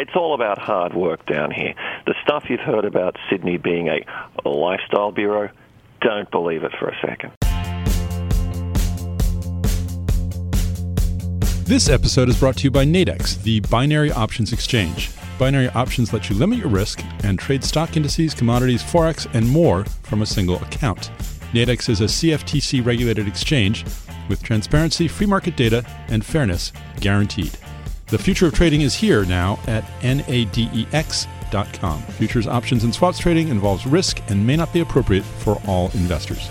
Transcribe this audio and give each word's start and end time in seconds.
It's 0.00 0.14
all 0.14 0.32
about 0.32 0.58
hard 0.58 0.94
work 0.94 1.26
down 1.26 1.50
here. 1.50 1.74
The 2.06 2.14
stuff 2.22 2.44
you've 2.48 2.60
heard 2.60 2.84
about 2.84 3.16
Sydney 3.28 3.56
being 3.56 3.88
a, 3.88 4.48
lifestyle 4.48 5.10
bureau, 5.10 5.50
don't 6.00 6.30
believe 6.30 6.62
it 6.62 6.70
for 6.78 6.88
a 6.88 6.96
second. 7.04 7.32
This 11.64 11.88
episode 11.88 12.28
is 12.28 12.38
brought 12.38 12.58
to 12.58 12.64
you 12.64 12.70
by 12.70 12.84
Nadex, 12.84 13.42
the 13.42 13.58
binary 13.58 14.12
options 14.12 14.52
exchange. 14.52 15.10
Binary 15.36 15.68
options 15.70 16.12
let 16.12 16.30
you 16.30 16.36
limit 16.36 16.58
your 16.58 16.68
risk 16.68 17.02
and 17.24 17.36
trade 17.36 17.64
stock 17.64 17.96
indices, 17.96 18.34
commodities, 18.34 18.84
forex, 18.84 19.26
and 19.34 19.48
more 19.48 19.84
from 20.04 20.22
a 20.22 20.26
single 20.26 20.62
account. 20.62 21.10
Nadex 21.52 21.88
is 21.88 22.00
a 22.00 22.04
CFTC 22.04 22.86
regulated 22.86 23.26
exchange 23.26 23.84
with 24.28 24.44
transparency, 24.44 25.08
free 25.08 25.26
market 25.26 25.56
data, 25.56 25.84
and 26.06 26.24
fairness 26.24 26.72
guaranteed. 27.00 27.58
The 28.08 28.18
future 28.18 28.46
of 28.46 28.54
trading 28.54 28.80
is 28.80 28.94
here 28.94 29.26
now 29.26 29.58
at 29.66 29.84
nadex.com. 30.00 32.02
Futures, 32.02 32.46
options, 32.46 32.84
and 32.84 32.94
swaps 32.94 33.18
trading 33.18 33.48
involves 33.48 33.86
risk 33.86 34.22
and 34.30 34.46
may 34.46 34.56
not 34.56 34.72
be 34.72 34.80
appropriate 34.80 35.24
for 35.24 35.60
all 35.66 35.90
investors. 35.92 36.48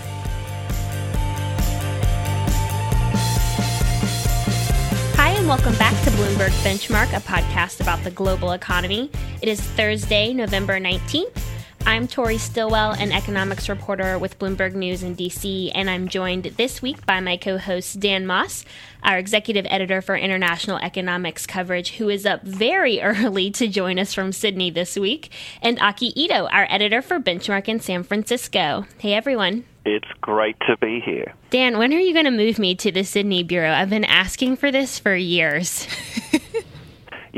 Hi, 5.16 5.30
and 5.30 5.48
welcome 5.48 5.74
back 5.78 6.00
to 6.04 6.10
Bloomberg 6.10 6.50
Benchmark, 6.62 7.08
a 7.08 7.20
podcast 7.22 7.80
about 7.80 8.04
the 8.04 8.12
global 8.12 8.52
economy. 8.52 9.10
It 9.42 9.48
is 9.48 9.60
Thursday, 9.60 10.32
November 10.32 10.78
19th. 10.78 11.47
I'm 11.88 12.06
Tori 12.06 12.36
Stilwell, 12.36 12.90
an 12.90 13.12
economics 13.12 13.66
reporter 13.66 14.18
with 14.18 14.38
Bloomberg 14.38 14.74
News 14.74 15.02
in 15.02 15.16
DC, 15.16 15.72
and 15.74 15.88
I'm 15.88 16.06
joined 16.06 16.44
this 16.44 16.82
week 16.82 17.06
by 17.06 17.20
my 17.20 17.38
co 17.38 17.56
host 17.56 17.98
Dan 17.98 18.26
Moss, 18.26 18.66
our 19.02 19.16
executive 19.16 19.64
editor 19.70 20.02
for 20.02 20.14
international 20.14 20.76
economics 20.76 21.46
coverage, 21.46 21.92
who 21.92 22.10
is 22.10 22.26
up 22.26 22.42
very 22.42 23.00
early 23.02 23.50
to 23.52 23.68
join 23.68 23.98
us 23.98 24.12
from 24.12 24.32
Sydney 24.32 24.68
this 24.68 24.96
week, 24.96 25.32
and 25.62 25.80
Aki 25.80 26.12
Ito, 26.14 26.46
our 26.48 26.66
editor 26.68 27.00
for 27.00 27.18
Benchmark 27.18 27.68
in 27.68 27.80
San 27.80 28.02
Francisco. 28.02 28.84
Hey, 28.98 29.14
everyone. 29.14 29.64
It's 29.86 30.12
great 30.20 30.60
to 30.66 30.76
be 30.76 31.00
here. 31.00 31.32
Dan, 31.48 31.78
when 31.78 31.94
are 31.94 31.98
you 31.98 32.12
going 32.12 32.26
to 32.26 32.30
move 32.30 32.58
me 32.58 32.74
to 32.74 32.92
the 32.92 33.02
Sydney 33.02 33.42
Bureau? 33.42 33.72
I've 33.72 33.88
been 33.88 34.04
asking 34.04 34.56
for 34.56 34.70
this 34.70 34.98
for 34.98 35.16
years. 35.16 35.88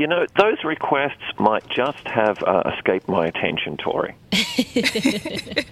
You 0.01 0.07
know, 0.07 0.25
those 0.35 0.63
requests 0.63 1.21
might 1.37 1.69
just 1.69 2.07
have 2.07 2.41
uh, 2.41 2.63
escaped 2.75 3.07
my 3.07 3.27
attention, 3.27 3.77
Tori. 3.77 4.15
it's 4.31 5.67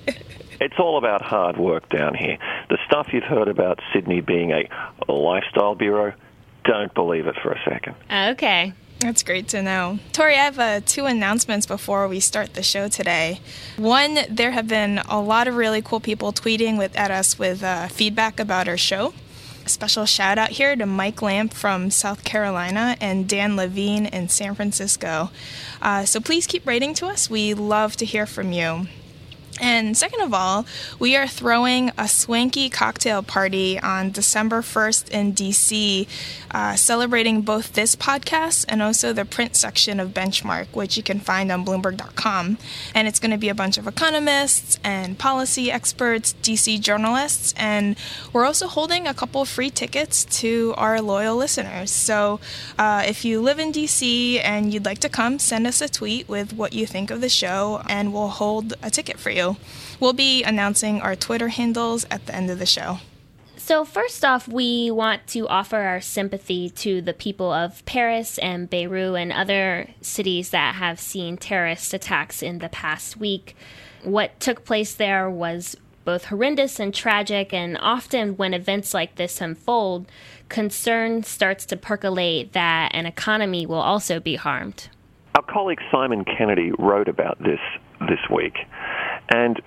all 0.77 0.99
about 0.99 1.23
hard 1.23 1.57
work 1.57 1.89
down 1.89 2.13
here. 2.13 2.37
The 2.69 2.77
stuff 2.85 3.07
you've 3.11 3.23
heard 3.23 3.47
about 3.47 3.79
Sydney 3.91 4.21
being 4.21 4.51
a, 4.51 4.69
a 5.07 5.11
lifestyle 5.11 5.73
bureau, 5.73 6.13
don't 6.63 6.93
believe 6.93 7.25
it 7.25 7.37
for 7.41 7.53
a 7.53 7.59
second. 7.67 7.95
Okay. 8.11 8.73
That's 8.99 9.23
great 9.23 9.47
to 9.47 9.63
know. 9.63 9.97
Tori, 10.11 10.35
I 10.35 10.43
have 10.43 10.59
uh, 10.59 10.81
two 10.85 11.07
announcements 11.07 11.65
before 11.65 12.07
we 12.07 12.19
start 12.19 12.53
the 12.53 12.61
show 12.61 12.87
today. 12.87 13.39
One, 13.77 14.19
there 14.29 14.51
have 14.51 14.67
been 14.67 14.99
a 15.09 15.19
lot 15.19 15.47
of 15.47 15.55
really 15.55 15.81
cool 15.81 16.01
people 16.01 16.33
tweeting 16.33 16.77
with, 16.77 16.95
at 16.95 17.09
us 17.09 17.39
with 17.39 17.63
uh, 17.63 17.87
feedback 17.87 18.39
about 18.39 18.67
our 18.67 18.77
show 18.77 19.11
special 19.69 20.05
shout 20.05 20.37
out 20.37 20.49
here 20.49 20.75
to 20.75 20.85
Mike 20.85 21.21
Lamp 21.21 21.53
from 21.53 21.91
South 21.91 22.23
Carolina 22.23 22.97
and 22.99 23.27
Dan 23.27 23.55
Levine 23.55 24.05
in 24.05 24.29
San 24.29 24.55
Francisco. 24.55 25.31
Uh, 25.81 26.05
so 26.05 26.19
please 26.19 26.47
keep 26.47 26.65
writing 26.65 26.93
to 26.95 27.05
us. 27.05 27.29
We 27.29 27.53
love 27.53 27.95
to 27.97 28.05
hear 28.05 28.25
from 28.25 28.51
you. 28.51 28.87
And 29.59 29.97
second 29.97 30.21
of 30.21 30.33
all, 30.33 30.65
we 30.99 31.15
are 31.15 31.27
throwing 31.27 31.91
a 31.97 32.07
swanky 32.07 32.69
cocktail 32.69 33.21
party 33.21 33.79
on 33.79 34.11
December 34.11 34.61
1st 34.61 35.09
in 35.09 35.33
DC, 35.33 36.07
uh, 36.51 36.75
celebrating 36.75 37.41
both 37.41 37.73
this 37.73 37.95
podcast 37.95 38.65
and 38.69 38.81
also 38.81 39.11
the 39.11 39.25
print 39.25 39.55
section 39.55 39.99
of 39.99 40.09
Benchmark, 40.09 40.67
which 40.73 40.95
you 40.95 41.03
can 41.03 41.19
find 41.19 41.51
on 41.51 41.65
Bloomberg.com. 41.65 42.57
And 42.95 43.07
it's 43.07 43.19
going 43.19 43.31
to 43.31 43.37
be 43.37 43.49
a 43.49 43.55
bunch 43.55 43.77
of 43.77 43.87
economists 43.87 44.79
and 44.83 45.17
policy 45.17 45.71
experts, 45.71 46.33
DC 46.41 46.79
journalists, 46.79 47.53
and 47.57 47.97
we're 48.31 48.45
also 48.45 48.67
holding 48.67 49.07
a 49.07 49.13
couple 49.13 49.43
free 49.45 49.69
tickets 49.69 50.23
to 50.39 50.73
our 50.77 51.01
loyal 51.01 51.35
listeners. 51.35 51.91
So 51.91 52.39
uh, 52.77 53.03
if 53.05 53.25
you 53.25 53.41
live 53.41 53.59
in 53.59 53.71
DC 53.71 54.41
and 54.43 54.73
you'd 54.73 54.85
like 54.85 54.99
to 54.99 55.09
come, 55.09 55.39
send 55.39 55.67
us 55.67 55.81
a 55.81 55.89
tweet 55.89 56.29
with 56.29 56.53
what 56.53 56.73
you 56.73 56.85
think 56.85 57.11
of 57.11 57.21
the 57.21 57.29
show, 57.29 57.81
and 57.87 58.13
we'll 58.13 58.29
hold 58.29 58.73
a 58.81 58.89
ticket 58.89 59.19
for 59.19 59.29
you. 59.29 59.48
We'll 59.99 60.13
be 60.13 60.43
announcing 60.43 61.01
our 61.01 61.15
Twitter 61.15 61.49
handles 61.49 62.05
at 62.11 62.25
the 62.25 62.35
end 62.35 62.49
of 62.49 62.59
the 62.59 62.65
show. 62.65 62.99
So, 63.57 63.85
first 63.85 64.25
off, 64.25 64.47
we 64.47 64.89
want 64.89 65.27
to 65.27 65.47
offer 65.47 65.77
our 65.77 66.01
sympathy 66.01 66.71
to 66.71 67.01
the 67.01 67.13
people 67.13 67.51
of 67.51 67.85
Paris 67.85 68.39
and 68.39 68.69
Beirut 68.69 69.15
and 69.15 69.31
other 69.31 69.89
cities 70.01 70.49
that 70.49 70.75
have 70.75 70.99
seen 70.99 71.37
terrorist 71.37 71.93
attacks 71.93 72.41
in 72.41 72.59
the 72.59 72.69
past 72.69 73.17
week. 73.17 73.55
What 74.01 74.39
took 74.39 74.65
place 74.65 74.95
there 74.95 75.29
was 75.29 75.75
both 76.03 76.25
horrendous 76.25 76.79
and 76.79 76.95
tragic, 76.95 77.53
and 77.53 77.77
often 77.79 78.37
when 78.37 78.55
events 78.55 78.95
like 78.95 79.15
this 79.15 79.39
unfold, 79.39 80.07
concern 80.47 81.21
starts 81.21 81.65
to 81.67 81.77
percolate 81.77 82.53
that 82.53 82.89
an 82.95 83.05
economy 83.05 83.67
will 83.67 83.75
also 83.75 84.19
be 84.19 84.35
harmed. 84.35 84.87
Our 85.35 85.43
colleague 85.43 85.81
Simon 85.91 86.25
Kennedy 86.25 86.71
wrote 86.79 87.07
about 87.07 87.37
this 87.43 87.59
this 88.07 88.19
week. 88.33 88.57
And 89.29 89.61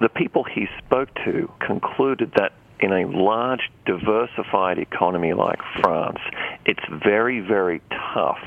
the 0.00 0.08
people 0.08 0.44
he 0.44 0.66
spoke 0.78 1.08
to 1.24 1.50
concluded 1.60 2.32
that 2.36 2.52
in 2.80 2.92
a 2.92 3.06
large, 3.06 3.70
diversified 3.84 4.78
economy 4.78 5.34
like 5.34 5.58
France, 5.82 6.18
it's 6.64 6.80
very, 7.04 7.40
very 7.40 7.82
tough 8.14 8.38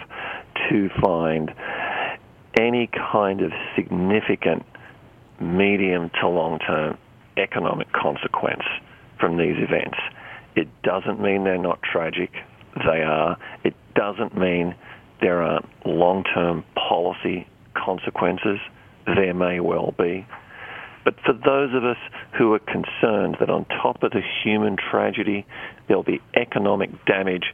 to 0.70 0.90
find 1.02 1.54
any 2.60 2.88
kind 2.88 3.42
of 3.42 3.52
significant 3.76 4.66
medium 5.40 6.10
to 6.22 6.28
long 6.28 6.60
term 6.60 6.98
economic 7.38 7.92
consequence 7.92 8.64
from 9.20 9.38
these 9.38 9.56
events. 9.58 9.98
It 10.56 10.68
doesn't 10.84 11.20
mean 11.20 11.44
they're 11.44 11.58
not 11.58 11.82
tragic. 11.82 12.32
They 12.76 13.02
are. 13.02 13.38
It 13.64 13.76
doesn't 13.96 14.38
mean 14.38 14.76
there 15.22 15.42
aren't 15.42 15.68
long 15.86 16.24
term 16.24 16.64
policy 16.76 17.48
consequences. 17.76 18.60
There 19.06 19.34
may 19.34 19.60
well 19.60 19.94
be. 19.98 20.26
But 21.04 21.16
for 21.26 21.34
those 21.34 21.74
of 21.74 21.84
us 21.84 21.98
who 22.38 22.54
are 22.54 22.60
concerned 22.60 23.38
that 23.40 23.50
on 23.50 23.66
top 23.66 24.04
of 24.04 24.12
the 24.12 24.22
human 24.44 24.78
tragedy, 24.78 25.46
there'll 25.88 26.04
be 26.04 26.22
economic 26.36 27.06
damage, 27.06 27.54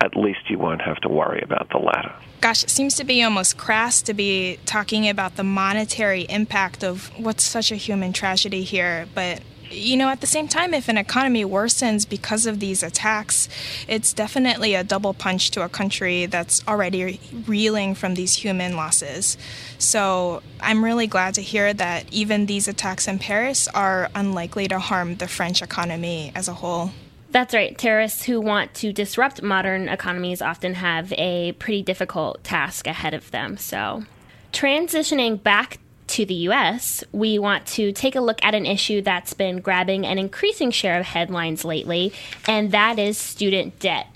at 0.00 0.16
least 0.16 0.48
you 0.48 0.58
won't 0.58 0.80
have 0.82 0.98
to 0.98 1.08
worry 1.08 1.42
about 1.42 1.70
the 1.70 1.78
latter. 1.78 2.12
Gosh, 2.40 2.62
it 2.62 2.70
seems 2.70 2.94
to 2.96 3.04
be 3.04 3.22
almost 3.22 3.58
crass 3.58 4.00
to 4.02 4.14
be 4.14 4.58
talking 4.64 5.08
about 5.08 5.36
the 5.36 5.42
monetary 5.42 6.22
impact 6.22 6.84
of 6.84 7.08
what's 7.18 7.42
such 7.42 7.72
a 7.72 7.76
human 7.76 8.12
tragedy 8.12 8.62
here, 8.62 9.06
but 9.14 9.42
you 9.70 9.96
know, 9.96 10.08
at 10.08 10.20
the 10.20 10.26
same 10.26 10.48
time, 10.48 10.74
if 10.74 10.88
an 10.88 10.98
economy 10.98 11.44
worsens 11.44 12.08
because 12.08 12.46
of 12.46 12.60
these 12.60 12.82
attacks, 12.82 13.48
it's 13.86 14.12
definitely 14.12 14.74
a 14.74 14.84
double 14.84 15.14
punch 15.14 15.50
to 15.52 15.64
a 15.64 15.68
country 15.68 16.26
that's 16.26 16.66
already 16.66 17.20
reeling 17.46 17.94
from 17.94 18.14
these 18.14 18.34
human 18.34 18.76
losses. 18.76 19.36
So 19.78 20.42
I'm 20.60 20.84
really 20.84 21.06
glad 21.06 21.34
to 21.34 21.42
hear 21.42 21.72
that 21.74 22.12
even 22.12 22.46
these 22.46 22.68
attacks 22.68 23.08
in 23.08 23.18
Paris 23.18 23.68
are 23.68 24.10
unlikely 24.14 24.68
to 24.68 24.78
harm 24.78 25.16
the 25.16 25.28
French 25.28 25.62
economy 25.62 26.32
as 26.34 26.48
a 26.48 26.54
whole. 26.54 26.90
That's 27.30 27.52
right. 27.52 27.76
Terrorists 27.76 28.24
who 28.24 28.40
want 28.40 28.72
to 28.74 28.92
disrupt 28.92 29.42
modern 29.42 29.88
economies 29.88 30.40
often 30.40 30.74
have 30.74 31.12
a 31.12 31.52
pretty 31.52 31.82
difficult 31.82 32.42
task 32.42 32.86
ahead 32.86 33.12
of 33.12 33.30
them. 33.32 33.58
So, 33.58 34.04
transitioning 34.52 35.42
back 35.42 35.78
to 36.08 36.24
the 36.24 36.34
US, 36.34 37.04
we 37.12 37.38
want 37.38 37.66
to 37.66 37.92
take 37.92 38.16
a 38.16 38.20
look 38.20 38.44
at 38.44 38.54
an 38.54 38.66
issue 38.66 39.02
that's 39.02 39.34
been 39.34 39.60
grabbing 39.60 40.06
an 40.06 40.18
increasing 40.18 40.70
share 40.70 40.98
of 40.98 41.06
headlines 41.06 41.64
lately, 41.64 42.12
and 42.46 42.72
that 42.72 42.98
is 42.98 43.16
student 43.16 43.78
debt. 43.78 44.08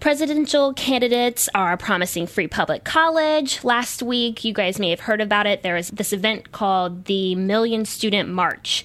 Presidential 0.00 0.74
candidates 0.74 1.48
are 1.54 1.78
promising 1.78 2.26
free 2.26 2.46
public 2.46 2.84
college. 2.84 3.64
Last 3.64 4.02
week, 4.02 4.44
you 4.44 4.52
guys 4.52 4.78
may 4.78 4.90
have 4.90 5.00
heard 5.00 5.22
about 5.22 5.46
it. 5.46 5.62
There 5.62 5.76
was 5.76 5.88
this 5.88 6.12
event 6.12 6.52
called 6.52 7.06
the 7.06 7.34
Million 7.36 7.86
Student 7.86 8.28
March, 8.28 8.84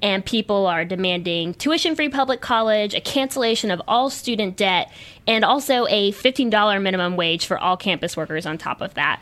and 0.00 0.24
people 0.24 0.66
are 0.66 0.84
demanding 0.84 1.54
tuition 1.54 1.96
free 1.96 2.08
public 2.08 2.40
college, 2.40 2.94
a 2.94 3.00
cancellation 3.00 3.72
of 3.72 3.82
all 3.88 4.10
student 4.10 4.56
debt, 4.56 4.92
and 5.26 5.44
also 5.44 5.86
a 5.88 6.12
$15 6.12 6.82
minimum 6.82 7.16
wage 7.16 7.46
for 7.46 7.58
all 7.58 7.76
campus 7.76 8.16
workers 8.16 8.46
on 8.46 8.56
top 8.56 8.80
of 8.80 8.94
that. 8.94 9.20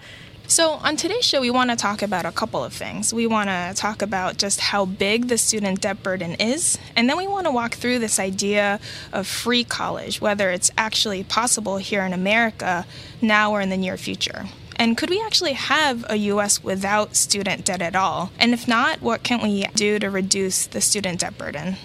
So, 0.51 0.71
on 0.83 0.97
today's 0.97 1.27
show, 1.27 1.43
we 1.43 1.51
want 1.51 1.69
to 1.69 1.77
talk 1.77 2.01
about 2.01 2.25
a 2.25 2.33
couple 2.33 2.65
of 2.65 2.73
things. 2.73 3.13
We 3.13 3.27
want 3.27 3.51
to 3.51 3.75
talk 3.77 4.01
about 4.01 4.39
just 4.39 4.61
how 4.61 4.87
big 4.87 5.29
the 5.29 5.37
student 5.37 5.83
debt 5.83 6.03
burden 6.03 6.37
is, 6.37 6.79
and 6.97 7.07
then 7.07 7.19
we 7.19 7.27
want 7.27 7.45
to 7.45 7.51
walk 7.51 7.75
through 7.75 7.99
this 7.99 8.19
idea 8.19 8.81
of 9.13 9.27
free 9.27 9.63
college, 9.63 10.23
whether 10.23 10.49
it's 10.49 10.71
actually 10.79 11.23
possible 11.23 11.77
here 11.77 12.03
in 12.03 12.15
America 12.15 12.87
now 13.21 13.53
or 13.53 13.61
in 13.61 13.69
the 13.69 13.77
near 13.77 13.99
future. 13.99 14.47
And 14.77 14.97
could 14.97 15.11
we 15.11 15.21
actually 15.21 15.53
have 15.53 16.07
a 16.09 16.17
US 16.17 16.65
without 16.65 17.15
student 17.15 17.67
debt 17.67 17.83
at 17.83 17.95
all? 17.95 18.31
And 18.39 18.55
if 18.55 18.67
not, 18.67 19.03
what 19.03 19.23
can 19.23 19.43
we 19.43 19.67
do 19.75 19.99
to 19.99 20.09
reduce 20.09 20.65
the 20.65 20.81
student 20.81 21.21
debt 21.21 21.37
burden? 21.37 21.77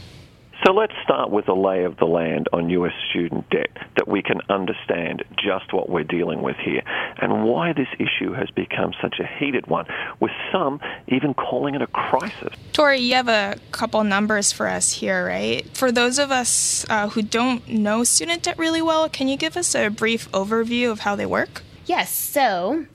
So 0.66 0.72
let's 0.72 0.94
start 1.04 1.30
with 1.30 1.50
a 1.50 1.54
lay 1.54 1.84
of 1.84 1.98
the 1.98 2.06
land 2.06 2.48
on 2.54 2.70
U.S. 2.70 2.94
student 3.10 3.50
debt 3.50 3.68
that 3.98 4.08
we 4.08 4.22
can 4.22 4.40
understand 4.48 5.22
just 5.36 5.74
what 5.74 5.90
we're 5.90 6.06
dealing 6.06 6.42
with 6.42 6.56
here 6.56 6.82
and 7.18 7.44
why 7.44 7.74
this 7.74 7.90
issue 8.00 8.32
has 8.32 8.50
become 8.52 8.94
such 9.02 9.20
a 9.20 9.28
heated 9.38 9.68
one, 9.68 9.86
with 10.22 10.32
some 10.54 10.80
even 11.10 11.34
calling 11.34 11.76
it 11.76 11.82
a 11.82 11.88
crisis. 11.88 12.54
Tori, 12.72 13.00
you 13.00 13.14
have 13.16 13.28
a 13.28 13.58
couple 13.72 14.02
numbers 14.06 14.54
for 14.54 14.70
us 14.70 14.94
here, 14.94 15.26
right? 15.26 15.68
For 15.76 15.92
those 15.92 16.18
of 16.18 16.32
us 16.32 16.86
uh, 16.90 17.10
who 17.10 17.24
don't 17.24 17.68
know 17.68 18.06
student 18.06 18.44
debt 18.44 18.58
really 18.58 18.82
well, 18.82 19.10
can 19.10 19.28
you 19.28 19.36
give 19.36 19.58
us 19.58 19.76
a 19.76 19.90
brief 19.90 20.32
overview 20.32 20.90
of 20.90 21.02
how 21.02 21.18
they 21.18 21.26
work? 21.26 21.62
Yes. 21.86 22.10
So 22.10 22.86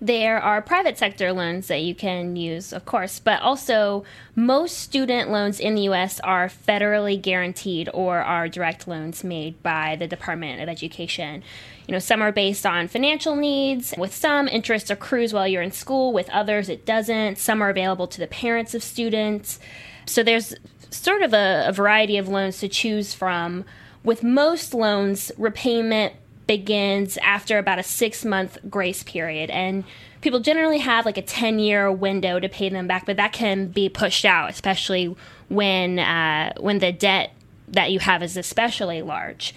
there 0.00 0.38
are 0.38 0.60
private 0.60 0.98
sector 0.98 1.32
loans 1.32 1.68
that 1.68 1.80
you 1.80 1.94
can 1.94 2.36
use, 2.36 2.72
of 2.72 2.84
course, 2.84 3.18
but 3.18 3.40
also 3.40 4.04
most 4.34 4.78
student 4.78 5.30
loans 5.30 5.60
in 5.60 5.74
the 5.74 5.82
US 5.82 6.20
are 6.20 6.48
federally 6.48 7.20
guaranteed 7.20 7.88
or 7.94 8.18
are 8.18 8.48
direct 8.48 8.88
loans 8.88 9.24
made 9.24 9.62
by 9.62 9.96
the 9.96 10.06
Department 10.06 10.60
of 10.60 10.68
Education. 10.68 11.42
You 11.86 11.92
know, 11.92 11.98
some 11.98 12.22
are 12.22 12.32
based 12.32 12.66
on 12.66 12.88
financial 12.88 13.36
needs. 13.36 13.94
With 13.96 14.14
some, 14.14 14.48
interest 14.48 14.90
accrues 14.90 15.32
while 15.32 15.46
you're 15.46 15.62
in 15.62 15.72
school. 15.72 16.12
With 16.12 16.28
others, 16.30 16.68
it 16.68 16.84
doesn't. 16.84 17.38
Some 17.38 17.62
are 17.62 17.70
available 17.70 18.06
to 18.08 18.18
the 18.18 18.26
parents 18.26 18.74
of 18.74 18.82
students. 18.82 19.58
So 20.06 20.22
there's 20.22 20.54
sort 20.90 21.22
of 21.22 21.32
a, 21.32 21.64
a 21.68 21.72
variety 21.72 22.16
of 22.18 22.28
loans 22.28 22.58
to 22.58 22.68
choose 22.68 23.14
from. 23.14 23.64
With 24.02 24.22
most 24.22 24.74
loans, 24.74 25.32
repayment 25.38 26.14
begins 26.46 27.16
after 27.18 27.58
about 27.58 27.78
a 27.78 27.82
six 27.82 28.24
month 28.24 28.58
grace 28.68 29.02
period. 29.02 29.50
And 29.50 29.84
people 30.20 30.40
generally 30.40 30.78
have 30.78 31.04
like 31.04 31.18
a 31.18 31.22
10 31.22 31.58
year 31.58 31.90
window 31.90 32.40
to 32.40 32.48
pay 32.48 32.68
them 32.68 32.86
back, 32.86 33.06
but 33.06 33.16
that 33.16 33.32
can 33.32 33.68
be 33.68 33.88
pushed 33.88 34.24
out, 34.24 34.50
especially 34.50 35.14
when, 35.48 35.98
uh, 35.98 36.52
when 36.58 36.78
the 36.78 36.92
debt 36.92 37.32
that 37.68 37.90
you 37.90 37.98
have 37.98 38.22
is 38.22 38.36
especially 38.36 39.02
large. 39.02 39.54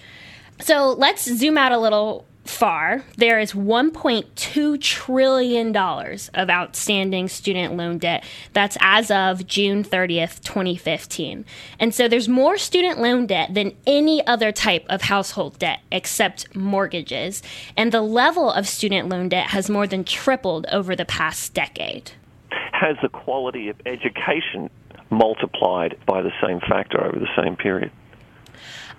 So 0.60 0.92
let's 0.92 1.24
zoom 1.24 1.56
out 1.56 1.72
a 1.72 1.78
little 1.78 2.26
far, 2.48 3.04
there 3.16 3.38
is 3.38 3.52
$1.2 3.52 4.80
trillion 4.80 5.76
of 5.76 6.50
outstanding 6.50 7.28
student 7.28 7.76
loan 7.76 7.98
debt. 7.98 8.24
That's 8.52 8.76
as 8.80 9.10
of 9.10 9.46
June 9.46 9.84
30th, 9.84 10.42
2015. 10.42 11.44
And 11.78 11.94
so 11.94 12.08
there's 12.08 12.28
more 12.28 12.58
student 12.58 13.00
loan 13.00 13.26
debt 13.26 13.54
than 13.54 13.76
any 13.86 14.26
other 14.26 14.52
type 14.52 14.84
of 14.88 15.02
household 15.02 15.58
debt 15.58 15.80
except 15.92 16.54
mortgages. 16.54 17.42
And 17.76 17.92
the 17.92 18.02
level 18.02 18.50
of 18.50 18.66
student 18.66 19.08
loan 19.08 19.28
debt 19.28 19.48
has 19.50 19.70
more 19.70 19.86
than 19.86 20.04
tripled 20.04 20.66
over 20.72 20.96
the 20.96 21.04
past 21.04 21.54
decade. 21.54 22.12
Has 22.72 22.96
the 23.02 23.08
quality 23.08 23.68
of 23.68 23.76
education 23.86 24.70
multiplied 25.10 25.96
by 26.06 26.22
the 26.22 26.32
same 26.42 26.60
factor 26.60 27.02
over 27.02 27.18
the 27.18 27.42
same 27.42 27.56
period? 27.56 27.90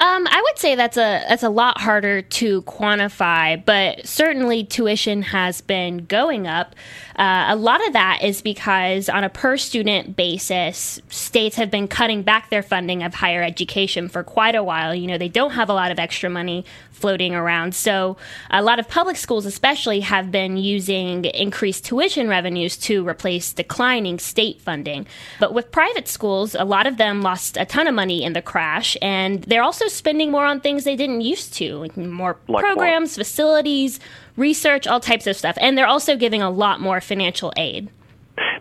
Um, 0.02 0.28
I 0.28 0.42
would 0.42 0.58
say 0.58 0.76
that's 0.76 0.96
a 0.96 1.26
that's 1.28 1.44
a 1.44 1.50
lot 1.50 1.82
harder 1.82 2.22
to 2.22 2.62
quantify, 2.62 3.64
but 3.66 4.08
certainly 4.08 4.64
tuition 4.64 5.24
has 5.24 5.60
been 5.60 6.06
going 6.06 6.48
up. 6.48 6.74
Uh, 7.20 7.48
a 7.50 7.56
lot 7.58 7.86
of 7.86 7.92
that 7.92 8.20
is 8.24 8.42
because, 8.42 9.10
on 9.10 9.26
a 9.26 9.30
per 9.30 9.58
student 9.58 10.16
basis, 10.16 11.02
states 11.10 11.58
have 11.58 11.70
been 11.70 11.86
cutting 11.86 12.24
back 12.24 12.50
their 12.50 12.64
funding 12.64 13.04
of 13.04 13.14
higher 13.14 13.44
education 13.44 14.08
for 14.08 14.24
quite 14.24 14.56
a 14.56 14.64
while. 14.64 14.96
You 14.96 15.06
know, 15.06 15.18
they 15.18 15.28
don't 15.28 15.52
have 15.52 15.68
a 15.68 15.74
lot 15.74 15.92
of 15.92 16.00
extra 16.00 16.30
money 16.30 16.64
floating 16.92 17.36
around. 17.36 17.76
So, 17.76 18.16
a 18.50 18.64
lot 18.64 18.80
of 18.80 18.88
public 18.88 19.18
schools, 19.18 19.46
especially, 19.46 20.00
have 20.00 20.32
been 20.32 20.56
using 20.56 21.26
increased 21.26 21.84
tuition 21.84 22.30
revenues 22.30 22.78
to 22.78 23.06
replace 23.06 23.52
declining 23.52 24.18
state 24.18 24.62
funding. 24.62 25.06
But 25.42 25.54
with 25.54 25.74
private 25.74 26.08
schools, 26.08 26.56
a 26.56 26.64
lot 26.64 26.88
of 26.88 26.96
them 26.96 27.22
lost 27.22 27.58
a 27.58 27.66
ton 27.66 27.88
of 27.88 27.96
money 27.96 28.24
in 28.24 28.32
the 28.32 28.42
crash, 28.42 28.96
and 29.02 29.44
they're 29.44 29.64
also 29.64 29.89
spending 29.90 30.32
more 30.32 30.46
on 30.46 30.60
things 30.62 30.84
they 30.84 30.96
didn't 30.96 31.22
used 31.22 31.54
to, 31.56 31.78
like 31.78 31.98
more 31.98 32.38
like 32.48 32.64
programs, 32.64 33.12
what? 33.12 33.26
facilities, 33.26 34.00
research, 34.38 34.88
all 34.88 35.00
types 35.00 35.28
of 35.28 35.36
stuff. 35.36 35.58
And 35.62 35.78
they're 35.78 35.88
also 35.88 36.16
giving 36.16 36.42
a 36.42 36.50
lot 36.50 36.80
more 36.82 37.02
financial 37.02 37.54
aid. 37.58 37.90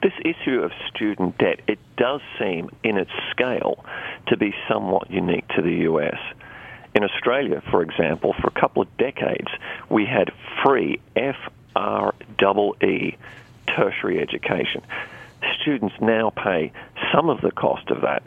This 0.02 0.12
issue 0.25 0.60
of 0.62 0.72
student 0.94 1.38
debt, 1.38 1.60
it 1.66 1.78
does 1.96 2.20
seem 2.38 2.70
in 2.82 2.96
its 2.98 3.10
scale 3.30 3.84
to 4.28 4.36
be 4.36 4.54
somewhat 4.69 5.10
unique 5.10 5.46
to 5.56 5.62
the 5.62 5.75
US. 5.90 6.19
In 6.94 7.04
Australia, 7.04 7.62
for 7.70 7.82
example, 7.82 8.34
for 8.40 8.48
a 8.48 8.60
couple 8.60 8.82
of 8.82 8.96
decades, 8.96 9.48
we 9.88 10.04
had 10.04 10.32
free 10.64 11.00
FREE 11.14 11.38
tertiary 13.76 14.20
education. 14.20 14.82
Students 15.60 15.94
now 16.00 16.31
pay 16.31 16.72
some 17.12 17.28
of 17.28 17.40
the 17.40 17.50
cost 17.52 17.90
of 17.90 18.00
that, 18.02 18.22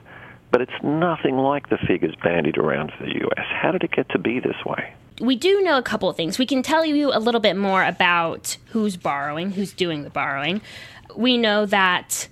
but 0.51 0.61
it's 0.61 0.83
nothing 0.83 1.37
like 1.37 1.69
the 1.69 1.77
figures 1.77 2.15
bandied 2.23 2.57
around 2.57 2.91
for 2.97 3.05
the 3.05 3.15
US. 3.25 3.45
How 3.49 3.71
did 3.71 3.83
it 3.83 3.91
get 3.91 4.09
to 4.09 4.19
be 4.19 4.39
this 4.39 4.65
way? 4.65 4.93
we 5.21 5.35
do 5.35 5.61
know 5.61 5.77
a 5.77 5.83
couple 5.83 6.09
of 6.09 6.17
things. 6.17 6.39
We 6.39 6.45
can 6.45 6.63
tell 6.63 6.83
you 6.83 7.13
a 7.13 7.19
little 7.19 7.39
bit 7.39 7.55
more 7.55 7.83
about 7.83 8.57
who's 8.69 8.97
borrowing, 8.97 9.51
who's 9.51 9.71
doing 9.71 10.03
the 10.03 10.09
borrowing. 10.09 10.61
We 11.15 11.37
know 11.37 11.65
that 11.67 12.27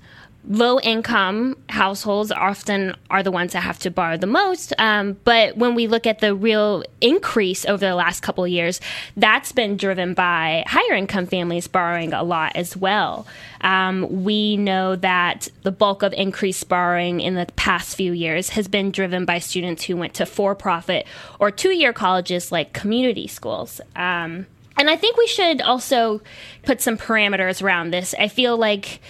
low 0.50 0.80
income 0.80 1.56
households 1.70 2.32
often 2.32 2.96
are 3.12 3.22
the 3.22 3.32
ones 3.32 3.54
that 3.54 3.62
have 3.62 3.78
to 3.78 3.92
borrow 3.92 4.18
the 4.18 4.28
most. 4.28 4.74
Um, 4.80 5.16
but 5.24 5.56
when 5.56 5.76
we 5.76 5.86
look 5.86 6.08
at 6.08 6.20
the 6.20 6.34
real 6.34 6.84
increase 7.02 7.66
over 7.66 7.86
the 7.86 7.94
last 7.94 8.22
couple 8.22 8.44
of 8.44 8.50
years, 8.50 8.82
that's 9.16 9.52
been 9.52 9.78
driven 9.78 10.16
by 10.16 10.64
higher 10.68 10.96
income 10.96 11.28
families 11.28 11.68
borrowing 11.68 12.14
a 12.14 12.24
lot 12.24 12.56
as 12.56 12.76
well. 12.76 13.28
Um, 13.62 14.24
we 14.24 14.58
know 14.58 14.96
that 14.96 15.50
the 15.62 15.72
bulk 15.72 16.02
of 16.02 16.14
increased 16.14 16.68
borrowing 16.68 17.22
in 17.22 17.36
the 17.36 17.46
past 17.56 17.96
few 17.96 18.12
years 18.12 18.50
has 18.50 18.68
been 18.68 18.90
driven 18.92 19.26
by 19.26 19.38
students 19.38 19.84
who 19.84 19.96
went 19.96 20.16
to 20.16 20.26
for 20.26 20.56
profit 20.56 21.06
or 21.40 21.52
two 21.52 21.72
year 21.72 21.94
colleges 21.94 22.52
like 22.52 22.74
community 22.74 23.28
schools. 23.28 23.82
Um, 23.96 24.48
and 24.78 24.90
I 24.90 24.96
think 24.96 25.18
we 25.18 25.28
should 25.28 25.62
also 25.62 26.22
put 26.64 26.82
some 26.82 26.98
parameters 26.98 27.62
around 27.62 27.92
this. 27.92 28.16
I 28.18 28.30
feel 28.30 28.58
like 28.58 29.02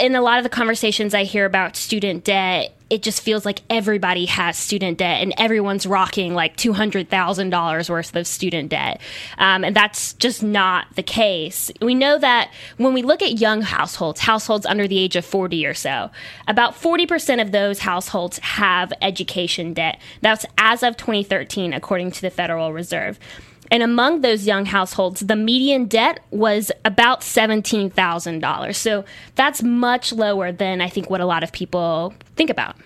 in 0.00 0.14
a 0.14 0.20
lot 0.22 0.38
of 0.38 0.44
the 0.44 0.50
conversations 0.50 1.14
I 1.14 1.24
hear 1.24 1.44
about 1.44 1.76
student 1.76 2.24
debt, 2.24 2.74
it 2.90 3.02
just 3.02 3.22
feels 3.22 3.44
like 3.44 3.62
everybody 3.70 4.26
has 4.26 4.56
student 4.56 4.98
debt 4.98 5.22
and 5.22 5.32
everyone's 5.38 5.86
rocking 5.86 6.34
like 6.34 6.56
$200,000 6.56 7.90
worth 7.90 8.14
of 8.14 8.26
student 8.26 8.68
debt. 8.68 9.00
Um, 9.38 9.64
and 9.64 9.74
that's 9.74 10.12
just 10.14 10.42
not 10.42 10.86
the 10.94 11.02
case. 11.02 11.70
We 11.80 11.94
know 11.94 12.18
that 12.18 12.52
when 12.76 12.92
we 12.92 13.02
look 13.02 13.22
at 13.22 13.40
young 13.40 13.62
households, 13.62 14.20
households 14.20 14.66
under 14.66 14.86
the 14.86 14.98
age 14.98 15.16
of 15.16 15.24
40 15.24 15.66
or 15.66 15.74
so, 15.74 16.10
about 16.46 16.74
40% 16.74 17.40
of 17.40 17.52
those 17.52 17.80
households 17.80 18.38
have 18.38 18.92
education 19.00 19.72
debt. 19.72 19.98
That's 20.20 20.44
as 20.58 20.82
of 20.82 20.96
2013, 20.96 21.72
according 21.72 22.12
to 22.12 22.20
the 22.20 22.30
Federal 22.30 22.72
Reserve. 22.72 23.18
And 23.70 23.82
among 23.82 24.20
those 24.20 24.46
young 24.46 24.66
households, 24.66 25.20
the 25.20 25.36
median 25.36 25.86
debt 25.86 26.20
was 26.30 26.70
about 26.84 27.22
$17,000. 27.22 28.74
So 28.74 29.04
that's 29.34 29.62
much 29.62 30.12
lower 30.12 30.52
than 30.52 30.80
I 30.80 30.88
think 30.88 31.10
what 31.10 31.20
a 31.20 31.26
lot 31.26 31.42
of 31.42 31.52
people 31.52 32.14
think 32.36 32.50
about. 32.50 32.76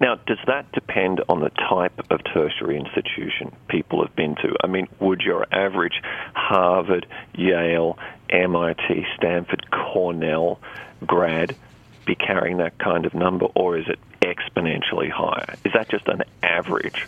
Now, 0.00 0.16
does 0.26 0.38
that 0.46 0.70
depend 0.72 1.22
on 1.28 1.40
the 1.40 1.50
type 1.50 1.98
of 2.10 2.20
tertiary 2.24 2.76
institution 2.76 3.54
people 3.68 4.04
have 4.04 4.14
been 4.16 4.34
to? 4.36 4.56
I 4.62 4.66
mean, 4.66 4.88
would 5.00 5.20
your 5.20 5.46
average 5.52 6.02
Harvard, 6.34 7.06
Yale, 7.34 7.98
MIT, 8.28 9.06
Stanford, 9.16 9.70
Cornell 9.70 10.60
grad 11.06 11.56
be 12.06 12.14
carrying 12.14 12.58
that 12.58 12.78
kind 12.78 13.06
of 13.06 13.14
number, 13.14 13.46
or 13.54 13.78
is 13.78 13.86
it 13.88 13.98
exponentially 14.20 15.10
higher? 15.10 15.54
Is 15.64 15.72
that 15.72 15.88
just 15.88 16.06
an 16.08 16.22
average? 16.42 17.06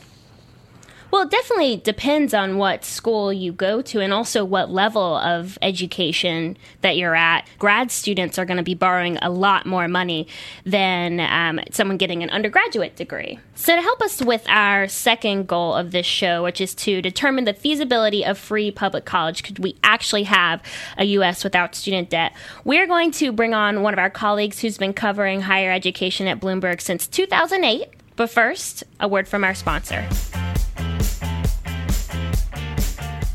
Well, 1.16 1.25
it 1.25 1.30
definitely 1.30 1.78
depends 1.78 2.35
on 2.35 2.58
what 2.58 2.85
school 2.85 3.32
you 3.32 3.50
go 3.50 3.80
to 3.80 4.00
and 4.02 4.12
also 4.12 4.44
what 4.44 4.70
level 4.70 5.16
of 5.16 5.56
education 5.62 6.58
that 6.82 6.99
you're 6.99 7.14
at. 7.14 7.49
Grad 7.58 7.90
students 7.90 8.38
are 8.38 8.44
going 8.44 8.58
to 8.58 8.62
be 8.62 8.75
borrowing 8.75 9.16
a 9.23 9.30
lot 9.30 9.64
more 9.64 9.88
money 9.88 10.28
than 10.66 11.20
um, 11.20 11.58
someone 11.70 11.96
getting 11.96 12.23
an 12.23 12.28
undergraduate 12.28 12.96
degree. 12.96 13.38
So, 13.54 13.75
to 13.75 13.80
help 13.80 14.02
us 14.02 14.20
with 14.20 14.44
our 14.46 14.88
second 14.88 15.46
goal 15.46 15.75
of 15.75 15.90
this 15.90 16.04
show, 16.04 16.42
which 16.42 16.61
is 16.61 16.75
to 16.75 17.00
determine 17.00 17.46
the 17.46 17.54
feasibility 17.54 18.23
of 18.23 18.37
free 18.37 18.70
public 18.70 19.06
college, 19.06 19.42
could 19.42 19.58
we 19.58 19.75
actually 19.82 20.25
have 20.25 20.61
a 20.99 21.06
U.S. 21.06 21.42
without 21.44 21.75
student 21.75 22.11
debt? 22.11 22.35
We're 22.62 22.87
going 22.87 23.11
to 23.12 23.32
bring 23.32 23.54
on 23.54 23.80
one 23.80 23.94
of 23.94 23.99
our 23.99 24.11
colleagues 24.11 24.61
who's 24.61 24.76
been 24.76 24.92
covering 24.92 25.40
higher 25.40 25.73
education 25.73 26.26
at 26.26 26.40
Bloomberg 26.40 26.82
since 26.82 27.06
2008. 27.06 27.88
But 28.16 28.28
first, 28.28 28.85
a 29.00 29.08
word 29.08 29.26
from 29.26 29.44
our 29.44 29.54
sponsor. 29.54 30.06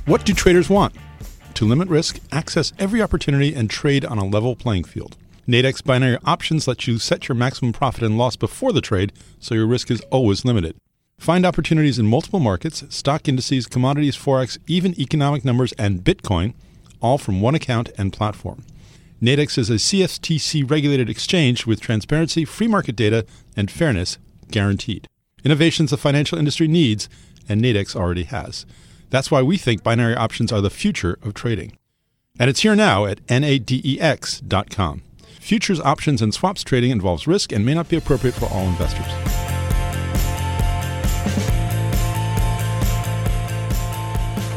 What 0.08 0.26
do 0.26 0.34
traders 0.34 0.68
want? 0.68 0.96
To 1.54 1.66
limit 1.66 1.88
risk, 1.88 2.20
access 2.32 2.74
every 2.80 3.04
opportunity, 3.04 3.54
and 3.54 3.70
trade 3.70 4.04
on 4.04 4.18
a 4.18 4.26
level 4.26 4.56
playing 4.56 4.86
field. 4.86 5.16
Nadex 5.48 5.84
binary 5.84 6.18
options 6.26 6.68
let 6.68 6.88
you 6.88 6.98
set 6.98 7.28
your 7.28 7.36
maximum 7.36 7.72
profit 7.72 8.02
and 8.02 8.18
loss 8.18 8.36
before 8.36 8.74
the 8.74 8.82
trade, 8.82 9.14
so 9.40 9.54
your 9.54 9.68
risk 9.68 9.92
is 9.92 10.02
always 10.10 10.44
limited. 10.44 10.76
Find 11.20 11.46
opportunities 11.46 12.00
in 12.00 12.08
multiple 12.08 12.40
markets, 12.40 12.84
stock 12.90 13.28
indices, 13.28 13.68
commodities, 13.68 14.18
forex, 14.18 14.58
even 14.66 15.00
economic 15.00 15.46
numbers, 15.46 15.72
and 15.74 16.04
Bitcoin, 16.04 16.56
all 17.00 17.20
from 17.20 17.40
one 17.40 17.54
account 17.54 17.92
and 17.96 18.12
platform. 18.12 18.66
Nadex 19.22 19.56
is 19.60 19.70
a 19.70 19.74
CFTC 19.74 20.68
regulated 20.68 21.12
exchange 21.12 21.68
with 21.68 21.80
transparency, 21.80 22.44
free 22.44 22.68
market 22.68 22.96
data, 22.96 23.24
and 23.56 23.70
fairness 23.70 24.18
guaranteed. 24.50 25.08
innovations 25.44 25.92
the 25.92 25.98
financial 25.98 26.40
industry 26.40 26.68
needs 26.68 27.08
and 27.48 27.62
Nadex 27.62 27.96
already 27.96 28.24
has. 28.24 28.66
That's 29.12 29.30
why 29.30 29.44
we 29.44 29.58
think 29.58 29.84
binary 29.84 30.16
options 30.16 30.52
are 30.52 30.62
the 30.62 30.70
future 30.72 31.20
of 31.22 31.36
trading. 31.36 31.78
And 32.40 32.50
it's 32.50 32.62
here 32.62 32.76
now 32.76 33.06
at 33.06 33.24
nadex.com. 33.28 35.02
Futures, 35.40 35.82
options, 35.82 36.22
and 36.22 36.34
swaps 36.34 36.64
trading 36.64 36.92
involves 36.92 37.28
risk 37.28 37.52
and 37.52 37.66
may 37.66 37.74
not 37.74 37.90
be 37.90 37.98
appropriate 37.98 38.34
for 38.34 38.46
all 38.46 38.66
investors. 38.66 39.51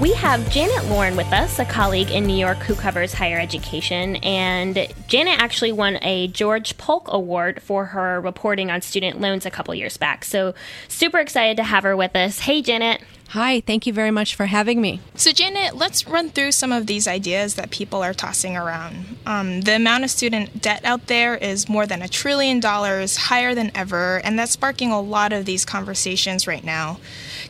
We 0.05 0.13
have 0.13 0.51
Janet 0.51 0.91
Lorin 0.91 1.17
with 1.17 1.33
us, 1.33 1.59
a 1.59 1.65
colleague 1.65 2.11
in 2.11 2.27
New 2.27 2.37
York 2.37 2.59
who 2.59 2.75
covers 2.75 3.15
higher 3.15 3.39
education. 3.39 4.17
And 4.17 4.87
Janet 5.07 5.41
actually 5.41 5.73
won 5.73 5.99
a 6.03 6.29
George 6.29 6.77
Polk 6.77 7.09
Award 7.11 7.63
for 7.63 7.87
her 7.87 8.21
reporting 8.21 8.71
on 8.71 8.83
student 8.83 9.19
loans 9.19 9.47
a 9.47 9.51
couple 9.51 9.75
years 9.75 9.97
back. 9.97 10.27
So, 10.27 10.53
super 10.89 11.21
excited 11.21 11.57
to 11.57 11.63
have 11.63 11.85
her 11.85 11.97
with 11.97 12.15
us. 12.17 12.41
Hey, 12.41 12.61
Janet. 12.61 13.01
Hi, 13.29 13.61
thank 13.61 13.87
you 13.87 13.95
very 13.95 14.11
much 14.11 14.35
for 14.35 14.45
having 14.45 14.83
me. 14.83 15.01
So, 15.15 15.33
Janet, 15.33 15.75
let's 15.75 16.07
run 16.07 16.29
through 16.29 16.53
some 16.53 16.71
of 16.71 16.87
these 16.87 17.09
ideas 17.09 17.55
that 17.55 17.71
people 17.71 18.03
are 18.03 18.13
tossing 18.13 18.59
around. 18.59 19.17
Um, 19.25 19.63
the 19.63 19.77
amount 19.77 20.05
of 20.05 20.11
student 20.11 20.61
debt 20.61 20.85
out 20.85 21.07
there 21.07 21.35
is 21.35 21.67
more 21.67 21.87
than 21.87 22.03
a 22.03 22.09
trillion 22.09 22.61
dollars, 22.61 23.17
higher 23.17 23.55
than 23.55 23.73
ever, 23.75 24.19
and 24.19 24.39
that's 24.39 24.53
sparking 24.53 24.93
a 24.93 25.01
lot 25.01 25.33
of 25.33 25.47
these 25.47 25.65
conversations 25.65 26.47
right 26.47 26.63
now. 26.63 26.99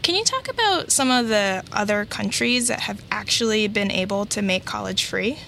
Can 0.04 0.16
you 0.16 0.24
talk 0.24 0.50
about 0.50 0.92
some 0.92 1.10
of 1.10 1.28
the 1.28 1.64
other 1.72 2.04
countries 2.04 2.68
that 2.68 2.80
have 2.80 3.02
actually 3.10 3.68
been 3.68 3.90
able 3.90 4.26
to 4.26 4.42
make 4.42 4.66
college 4.66 5.06
free? 5.06 5.38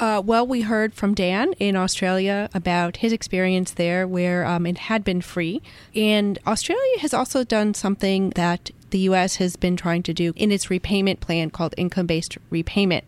Uh, 0.00 0.20
well, 0.24 0.44
we 0.44 0.62
heard 0.62 0.92
from 0.92 1.14
Dan 1.14 1.52
in 1.60 1.76
Australia 1.76 2.50
about 2.52 2.96
his 2.96 3.12
experience 3.12 3.70
there 3.70 4.08
where 4.08 4.44
um, 4.44 4.66
it 4.66 4.76
had 4.76 5.04
been 5.04 5.20
free. 5.20 5.62
And 5.94 6.36
Australia 6.48 6.98
has 6.98 7.14
also 7.14 7.44
done 7.44 7.74
something 7.74 8.30
that 8.30 8.72
the 8.90 8.98
U.S. 9.10 9.36
has 9.36 9.54
been 9.54 9.76
trying 9.76 10.02
to 10.02 10.12
do 10.12 10.32
in 10.34 10.50
its 10.50 10.68
repayment 10.68 11.20
plan 11.20 11.50
called 11.50 11.72
income 11.78 12.06
based 12.06 12.38
repayment. 12.50 13.04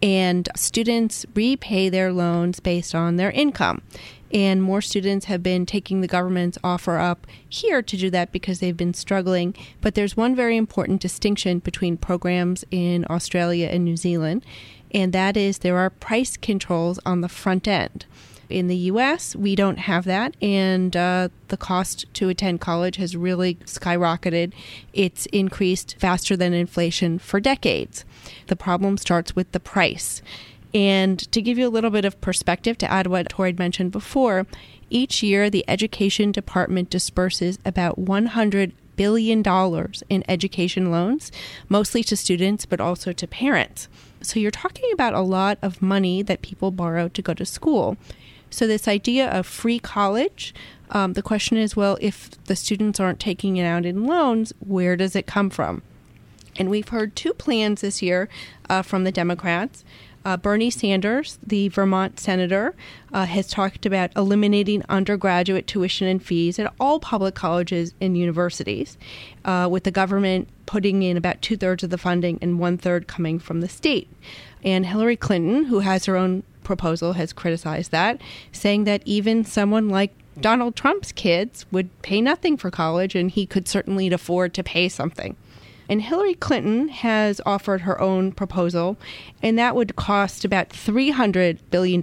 And 0.00 0.48
students 0.54 1.26
repay 1.34 1.88
their 1.88 2.12
loans 2.12 2.60
based 2.60 2.94
on 2.94 3.16
their 3.16 3.32
income. 3.32 3.82
And 4.32 4.62
more 4.62 4.80
students 4.80 5.26
have 5.26 5.42
been 5.42 5.66
taking 5.66 6.00
the 6.00 6.08
government's 6.08 6.58
offer 6.64 6.96
up 6.96 7.26
here 7.48 7.82
to 7.82 7.96
do 7.96 8.08
that 8.10 8.32
because 8.32 8.60
they've 8.60 8.76
been 8.76 8.94
struggling. 8.94 9.54
But 9.80 9.94
there's 9.94 10.16
one 10.16 10.34
very 10.34 10.56
important 10.56 11.02
distinction 11.02 11.58
between 11.58 11.96
programs 11.98 12.64
in 12.70 13.04
Australia 13.10 13.68
and 13.68 13.84
New 13.84 13.96
Zealand, 13.96 14.44
and 14.92 15.12
that 15.12 15.36
is 15.36 15.58
there 15.58 15.78
are 15.78 15.90
price 15.90 16.36
controls 16.36 16.98
on 17.04 17.20
the 17.20 17.28
front 17.28 17.68
end. 17.68 18.06
In 18.48 18.68
the 18.68 18.76
US, 18.76 19.34
we 19.34 19.56
don't 19.56 19.78
have 19.78 20.04
that, 20.04 20.36
and 20.42 20.94
uh, 20.94 21.28
the 21.48 21.56
cost 21.56 22.04
to 22.14 22.28
attend 22.28 22.60
college 22.60 22.96
has 22.96 23.16
really 23.16 23.54
skyrocketed. 23.64 24.52
It's 24.92 25.26
increased 25.26 25.96
faster 25.98 26.36
than 26.36 26.52
inflation 26.52 27.18
for 27.18 27.40
decades. 27.40 28.04
The 28.48 28.56
problem 28.56 28.98
starts 28.98 29.34
with 29.34 29.50
the 29.52 29.60
price. 29.60 30.20
And 30.74 31.18
to 31.32 31.42
give 31.42 31.58
you 31.58 31.68
a 31.68 31.70
little 31.70 31.90
bit 31.90 32.04
of 32.04 32.20
perspective, 32.20 32.78
to 32.78 32.90
add 32.90 33.06
what 33.06 33.28
Tori 33.28 33.52
mentioned 33.52 33.92
before, 33.92 34.46
each 34.88 35.22
year 35.22 35.50
the 35.50 35.64
Education 35.68 36.32
Department 36.32 36.90
disperses 36.90 37.58
about 37.64 37.98
100 37.98 38.72
billion 38.96 39.42
dollars 39.42 40.02
in 40.08 40.22
education 40.28 40.90
loans, 40.90 41.32
mostly 41.68 42.02
to 42.04 42.16
students 42.16 42.66
but 42.66 42.80
also 42.80 43.12
to 43.12 43.26
parents. 43.26 43.88
So 44.22 44.38
you're 44.38 44.50
talking 44.50 44.90
about 44.92 45.14
a 45.14 45.20
lot 45.20 45.58
of 45.62 45.82
money 45.82 46.22
that 46.22 46.42
people 46.42 46.70
borrow 46.70 47.08
to 47.08 47.22
go 47.22 47.34
to 47.34 47.44
school. 47.44 47.96
So, 48.50 48.66
this 48.66 48.86
idea 48.86 49.30
of 49.30 49.46
free 49.46 49.78
college, 49.78 50.54
um, 50.90 51.14
the 51.14 51.22
question 51.22 51.56
is 51.56 51.74
well, 51.74 51.96
if 52.02 52.30
the 52.44 52.54
students 52.54 53.00
aren't 53.00 53.18
taking 53.18 53.56
it 53.56 53.64
out 53.64 53.86
in 53.86 54.04
loans, 54.04 54.52
where 54.60 54.94
does 54.94 55.16
it 55.16 55.26
come 55.26 55.48
from? 55.48 55.82
And 56.58 56.68
we've 56.68 56.88
heard 56.88 57.16
two 57.16 57.32
plans 57.32 57.80
this 57.80 58.02
year 58.02 58.28
uh, 58.68 58.82
from 58.82 59.04
the 59.04 59.12
Democrats. 59.12 59.84
Uh, 60.24 60.36
Bernie 60.36 60.70
Sanders, 60.70 61.38
the 61.44 61.68
Vermont 61.68 62.20
senator, 62.20 62.74
uh, 63.12 63.26
has 63.26 63.48
talked 63.48 63.86
about 63.86 64.10
eliminating 64.16 64.84
undergraduate 64.88 65.66
tuition 65.66 66.06
and 66.06 66.22
fees 66.22 66.58
at 66.58 66.72
all 66.78 67.00
public 67.00 67.34
colleges 67.34 67.94
and 68.00 68.16
universities, 68.16 68.96
uh, 69.44 69.68
with 69.70 69.84
the 69.84 69.90
government 69.90 70.48
putting 70.66 71.02
in 71.02 71.16
about 71.16 71.42
two 71.42 71.56
thirds 71.56 71.82
of 71.82 71.90
the 71.90 71.98
funding 71.98 72.38
and 72.40 72.58
one 72.58 72.78
third 72.78 73.06
coming 73.06 73.38
from 73.38 73.60
the 73.60 73.68
state. 73.68 74.08
And 74.64 74.86
Hillary 74.86 75.16
Clinton, 75.16 75.64
who 75.64 75.80
has 75.80 76.06
her 76.06 76.16
own 76.16 76.44
proposal 76.62 77.14
has 77.14 77.32
criticized 77.32 77.90
that, 77.90 78.20
saying 78.52 78.84
that 78.84 79.02
even 79.04 79.44
someone 79.44 79.88
like 79.88 80.12
Donald 80.40 80.76
Trump's 80.76 81.12
kids 81.12 81.66
would 81.70 81.90
pay 82.02 82.20
nothing 82.20 82.56
for 82.56 82.70
college 82.70 83.14
and 83.14 83.30
he 83.30 83.44
could 83.44 83.68
certainly 83.68 84.08
afford 84.12 84.54
to 84.54 84.62
pay 84.62 84.88
something. 84.88 85.36
And 85.92 86.00
Hillary 86.00 86.32
Clinton 86.32 86.88
has 86.88 87.38
offered 87.44 87.82
her 87.82 88.00
own 88.00 88.32
proposal, 88.32 88.96
and 89.42 89.58
that 89.58 89.76
would 89.76 89.94
cost 89.94 90.42
about 90.42 90.70
$300 90.70 91.58
billion 91.70 92.02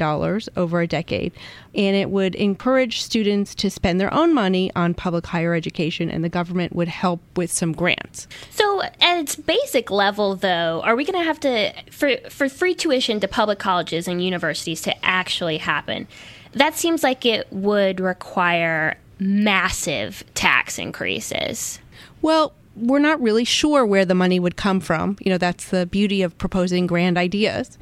over 0.55 0.81
a 0.81 0.85
decade. 0.85 1.33
And 1.73 1.95
it 1.95 2.11
would 2.11 2.35
encourage 2.35 3.01
students 3.01 3.55
to 3.55 3.71
spend 3.71 3.99
their 3.99 4.13
own 4.13 4.31
money 4.31 4.71
on 4.75 4.93
public 4.93 5.25
higher 5.25 5.55
education, 5.55 6.07
and 6.07 6.23
the 6.23 6.29
government 6.29 6.75
would 6.75 6.87
help 6.87 7.19
with 7.35 7.51
some 7.51 7.71
grants. 7.71 8.27
So, 8.51 8.83
at 8.83 9.17
its 9.17 9.35
basic 9.35 9.89
level, 9.89 10.35
though, 10.35 10.83
are 10.83 10.95
we 10.95 11.03
going 11.03 11.19
to 11.19 11.25
have 11.25 11.39
to, 11.39 11.73
for, 11.89 12.15
for 12.29 12.47
free 12.47 12.75
tuition 12.75 13.19
to 13.21 13.27
public 13.27 13.57
colleges 13.57 14.07
and 14.07 14.23
universities 14.23 14.83
to 14.83 15.03
actually 15.03 15.57
happen? 15.57 16.07
That 16.51 16.75
seems 16.75 17.01
like 17.01 17.25
it 17.25 17.51
would 17.51 17.99
require 17.99 18.99
massive 19.17 20.23
tax 20.35 20.77
increases. 20.77 21.79
Well, 22.21 22.53
we're 22.79 22.99
not 22.99 23.21
really 23.21 23.43
sure 23.43 23.85
where 23.85 24.05
the 24.05 24.15
money 24.15 24.39
would 24.39 24.55
come 24.55 24.79
from. 24.79 25.17
You 25.19 25.31
know, 25.31 25.37
that's 25.37 25.69
the 25.69 25.85
beauty 25.85 26.21
of 26.21 26.37
proposing 26.37 26.87
grand 26.87 27.17
ideas. 27.17 27.77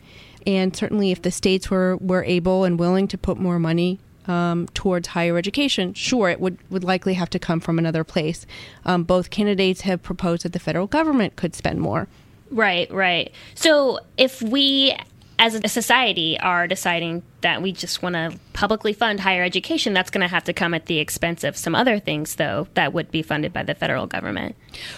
And 0.45 0.75
certainly, 0.75 1.11
if 1.11 1.21
the 1.21 1.31
states 1.31 1.69
were, 1.69 1.97
were 1.97 2.23
able 2.23 2.63
and 2.63 2.79
willing 2.79 3.07
to 3.09 3.17
put 3.17 3.37
more 3.37 3.59
money 3.59 3.99
um, 4.27 4.67
towards 4.73 5.09
higher 5.09 5.37
education, 5.37 5.93
sure, 5.93 6.29
it 6.29 6.39
would, 6.39 6.57
would 6.69 6.83
likely 6.83 7.15
have 7.15 7.29
to 7.31 7.39
come 7.39 7.59
from 7.59 7.77
another 7.77 8.03
place. 8.03 8.45
Um, 8.85 9.03
both 9.03 9.29
candidates 9.29 9.81
have 9.81 10.01
proposed 10.01 10.43
that 10.43 10.53
the 10.53 10.59
federal 10.59 10.87
government 10.87 11.35
could 11.35 11.53
spend 11.53 11.79
more. 11.81 12.07
Right, 12.49 12.89
right. 12.91 13.31
So 13.55 13.99
if 14.17 14.41
we 14.41 14.95
as 15.39 15.53
a 15.53 15.67
society 15.67 16.39
are 16.39 16.67
deciding 16.67 17.21
that 17.41 17.61
we 17.61 17.71
just 17.71 18.01
want 18.01 18.15
to 18.15 18.37
publicly 18.53 18.91
fund 18.91 19.19
higher 19.19 19.43
education, 19.43 19.93
that's 19.93 20.09
going 20.09 20.21
to 20.21 20.27
have 20.27 20.43
to 20.45 20.53
come 20.53 20.73
at 20.73 20.87
the 20.87 20.97
expense 20.97 21.43
of 21.43 21.55
some 21.55 21.75
other 21.75 21.99
things, 21.99 22.35
though, 22.35 22.67
that 22.73 22.91
would 22.93 23.11
be 23.11 23.21
funded 23.21 23.53
by 23.53 23.63
the 23.63 23.75
federal 23.75 24.07
government. 24.07 24.55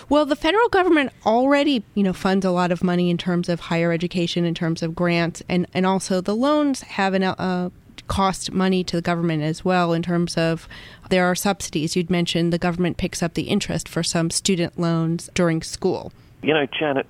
Well, 0.08 0.26
the 0.26 0.38
federal 0.38 0.70
government 0.70 1.12
already, 1.26 1.84
you 1.94 2.04
know, 2.04 2.14
funds 2.14 2.46
a 2.46 2.52
lot 2.52 2.72
of 2.72 2.84
money 2.84 3.10
in 3.10 3.18
terms 3.18 3.50
of 3.50 3.60
higher 3.60 3.92
education, 3.92 4.46
in 4.46 4.56
terms 4.56 4.82
of 4.82 4.96
grants, 4.96 5.44
and 5.50 5.68
and 5.74 5.86
also 5.86 6.22
the 6.22 6.36
loans 6.36 6.82
have 6.82 7.14
an 7.14 7.24
uh, 7.24 7.70
cost 8.08 8.52
money 8.52 8.84
to 8.84 8.96
the 8.96 9.02
government 9.02 9.44
as 9.44 9.64
well 9.64 9.94
in 9.94 10.02
terms 10.02 10.38
of 10.38 10.68
there 11.10 11.26
are 11.26 11.36
subsidies. 11.36 11.96
You'd 11.96 12.10
mentioned 12.10 12.54
the 12.54 12.58
government 12.58 12.98
picks 12.98 13.22
up 13.22 13.34
the 13.34 13.44
interest 13.44 13.90
for 13.90 14.04
some 14.04 14.30
student 14.30 14.80
loans 14.80 15.30
during 15.34 15.62
school. 15.62 16.12
You 16.42 16.54
know, 16.54 16.66
Janet, 16.78 17.06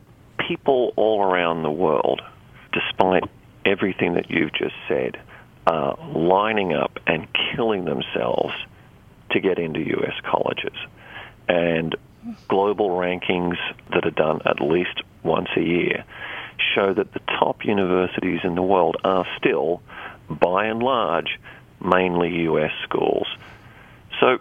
people 0.48 0.94
all 0.96 1.22
around 1.22 1.64
the 1.64 1.72
world 1.72 2.22
despite 2.72 3.24
everything 3.66 4.16
that 4.16 4.30
you've 4.30 4.54
just 4.54 4.76
said, 4.88 5.20
uh, 5.68 5.96
lining 6.16 6.74
up 6.74 7.00
and 7.06 7.28
killing 7.56 7.86
themselves 7.86 8.54
to 9.32 9.40
get 9.40 9.60
into 9.60 9.80
U.S. 9.80 10.14
colleges. 10.24 10.78
And 11.48 11.96
global 12.48 12.90
rankings 12.90 13.58
that 13.94 14.06
are 14.06 14.12
done 14.12 14.42
at 14.46 14.62
least 14.62 15.02
once 15.24 15.50
a 15.56 15.62
year 15.62 16.04
show 16.76 16.94
that 16.94 17.14
the 17.14 17.20
top 17.40 17.64
universities 17.66 18.42
in 18.44 18.56
the 18.56 18.62
world 18.62 18.98
are 19.04 19.26
still, 19.38 19.82
by 20.30 20.66
and 20.66 20.82
large, 20.84 21.40
mainly 21.84 22.30
U.S. 22.44 22.72
schools. 22.84 23.28
So, 24.20 24.40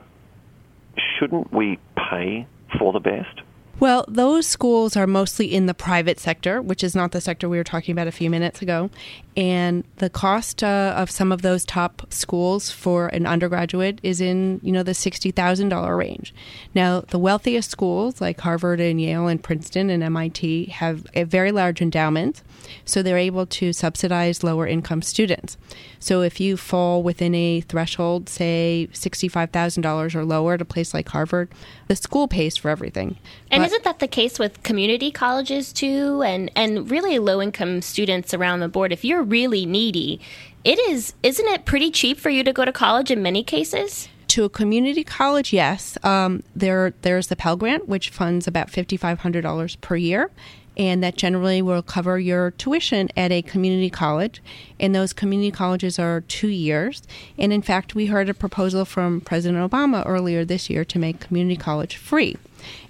shouldn't 1.18 1.52
we 1.52 1.78
pay 1.96 2.46
for 2.78 2.92
the 2.92 3.00
best? 3.00 3.40
Well, 3.80 4.04
those 4.08 4.46
schools 4.46 4.96
are 4.96 5.06
mostly 5.06 5.54
in 5.54 5.66
the 5.66 5.74
private 5.74 6.18
sector, 6.18 6.60
which 6.60 6.82
is 6.82 6.96
not 6.96 7.12
the 7.12 7.20
sector 7.20 7.48
we 7.48 7.58
were 7.58 7.64
talking 7.64 7.92
about 7.92 8.08
a 8.08 8.12
few 8.12 8.28
minutes 8.28 8.60
ago. 8.60 8.90
And 9.36 9.84
the 9.98 10.10
cost 10.10 10.64
uh, 10.64 10.94
of 10.96 11.12
some 11.12 11.30
of 11.30 11.42
those 11.42 11.64
top 11.64 12.12
schools 12.12 12.72
for 12.72 13.06
an 13.08 13.24
undergraduate 13.24 14.00
is 14.02 14.20
in, 14.20 14.60
you 14.64 14.72
know, 14.72 14.82
the 14.82 14.92
$60,000 14.92 15.96
range. 15.96 16.34
Now, 16.74 17.02
the 17.02 17.20
wealthiest 17.20 17.70
schools 17.70 18.20
like 18.20 18.40
Harvard 18.40 18.80
and 18.80 19.00
Yale 19.00 19.28
and 19.28 19.40
Princeton 19.40 19.90
and 19.90 20.02
MIT 20.02 20.66
have 20.66 21.06
a 21.14 21.22
very 21.22 21.52
large 21.52 21.80
endowment, 21.80 22.42
so 22.84 23.00
they're 23.00 23.16
able 23.16 23.46
to 23.46 23.72
subsidize 23.72 24.42
lower 24.42 24.66
income 24.66 25.02
students. 25.02 25.56
So 26.00 26.22
if 26.22 26.40
you 26.40 26.56
fall 26.56 27.04
within 27.04 27.32
a 27.36 27.60
threshold, 27.60 28.28
say 28.28 28.88
$65,000 28.92 30.14
or 30.16 30.24
lower 30.24 30.54
at 30.54 30.62
a 30.62 30.64
place 30.64 30.92
like 30.92 31.08
Harvard, 31.10 31.48
the 31.86 31.94
school 31.94 32.26
pays 32.26 32.56
for 32.56 32.70
everything. 32.70 33.18
And 33.52 33.67
isn't 33.68 33.84
that 33.84 33.98
the 33.98 34.08
case 34.08 34.38
with 34.38 34.62
community 34.62 35.10
colleges 35.10 35.74
too 35.74 36.22
and 36.22 36.50
and 36.56 36.90
really 36.90 37.18
low 37.18 37.42
income 37.42 37.82
students 37.82 38.32
around 38.32 38.60
the 38.60 38.68
board? 38.68 38.92
If 38.92 39.04
you're 39.04 39.22
really 39.22 39.66
needy, 39.66 40.22
it 40.64 40.78
is 40.78 41.12
isn't 41.22 41.46
it 41.46 41.66
pretty 41.66 41.90
cheap 41.90 42.18
for 42.18 42.30
you 42.30 42.42
to 42.44 42.52
go 42.54 42.64
to 42.64 42.72
college 42.72 43.10
in 43.10 43.22
many 43.22 43.44
cases? 43.44 44.08
To 44.28 44.44
a 44.44 44.48
community 44.48 45.04
college, 45.04 45.52
yes. 45.52 45.98
Um, 46.02 46.42
there, 46.56 46.94
there's 47.02 47.26
the 47.26 47.36
Pell 47.36 47.56
Grant, 47.56 47.88
which 47.88 48.08
funds 48.08 48.46
about 48.46 48.68
$5,500 48.68 49.80
per 49.80 49.96
year, 49.96 50.30
and 50.76 51.02
that 51.02 51.16
generally 51.16 51.60
will 51.60 51.82
cover 51.82 52.18
your 52.18 52.50
tuition 52.52 53.08
at 53.16 53.32
a 53.32 53.40
community 53.40 53.88
college. 53.88 54.42
And 54.78 54.94
those 54.94 55.14
community 55.14 55.50
colleges 55.50 55.98
are 55.98 56.20
two 56.22 56.48
years. 56.48 57.02
And 57.38 57.54
in 57.54 57.62
fact, 57.62 57.94
we 57.94 58.06
heard 58.06 58.28
a 58.28 58.34
proposal 58.34 58.84
from 58.84 59.22
President 59.22 59.70
Obama 59.70 60.02
earlier 60.06 60.44
this 60.44 60.68
year 60.68 60.84
to 60.84 60.98
make 60.98 61.20
community 61.20 61.56
college 61.56 61.96
free. 61.96 62.36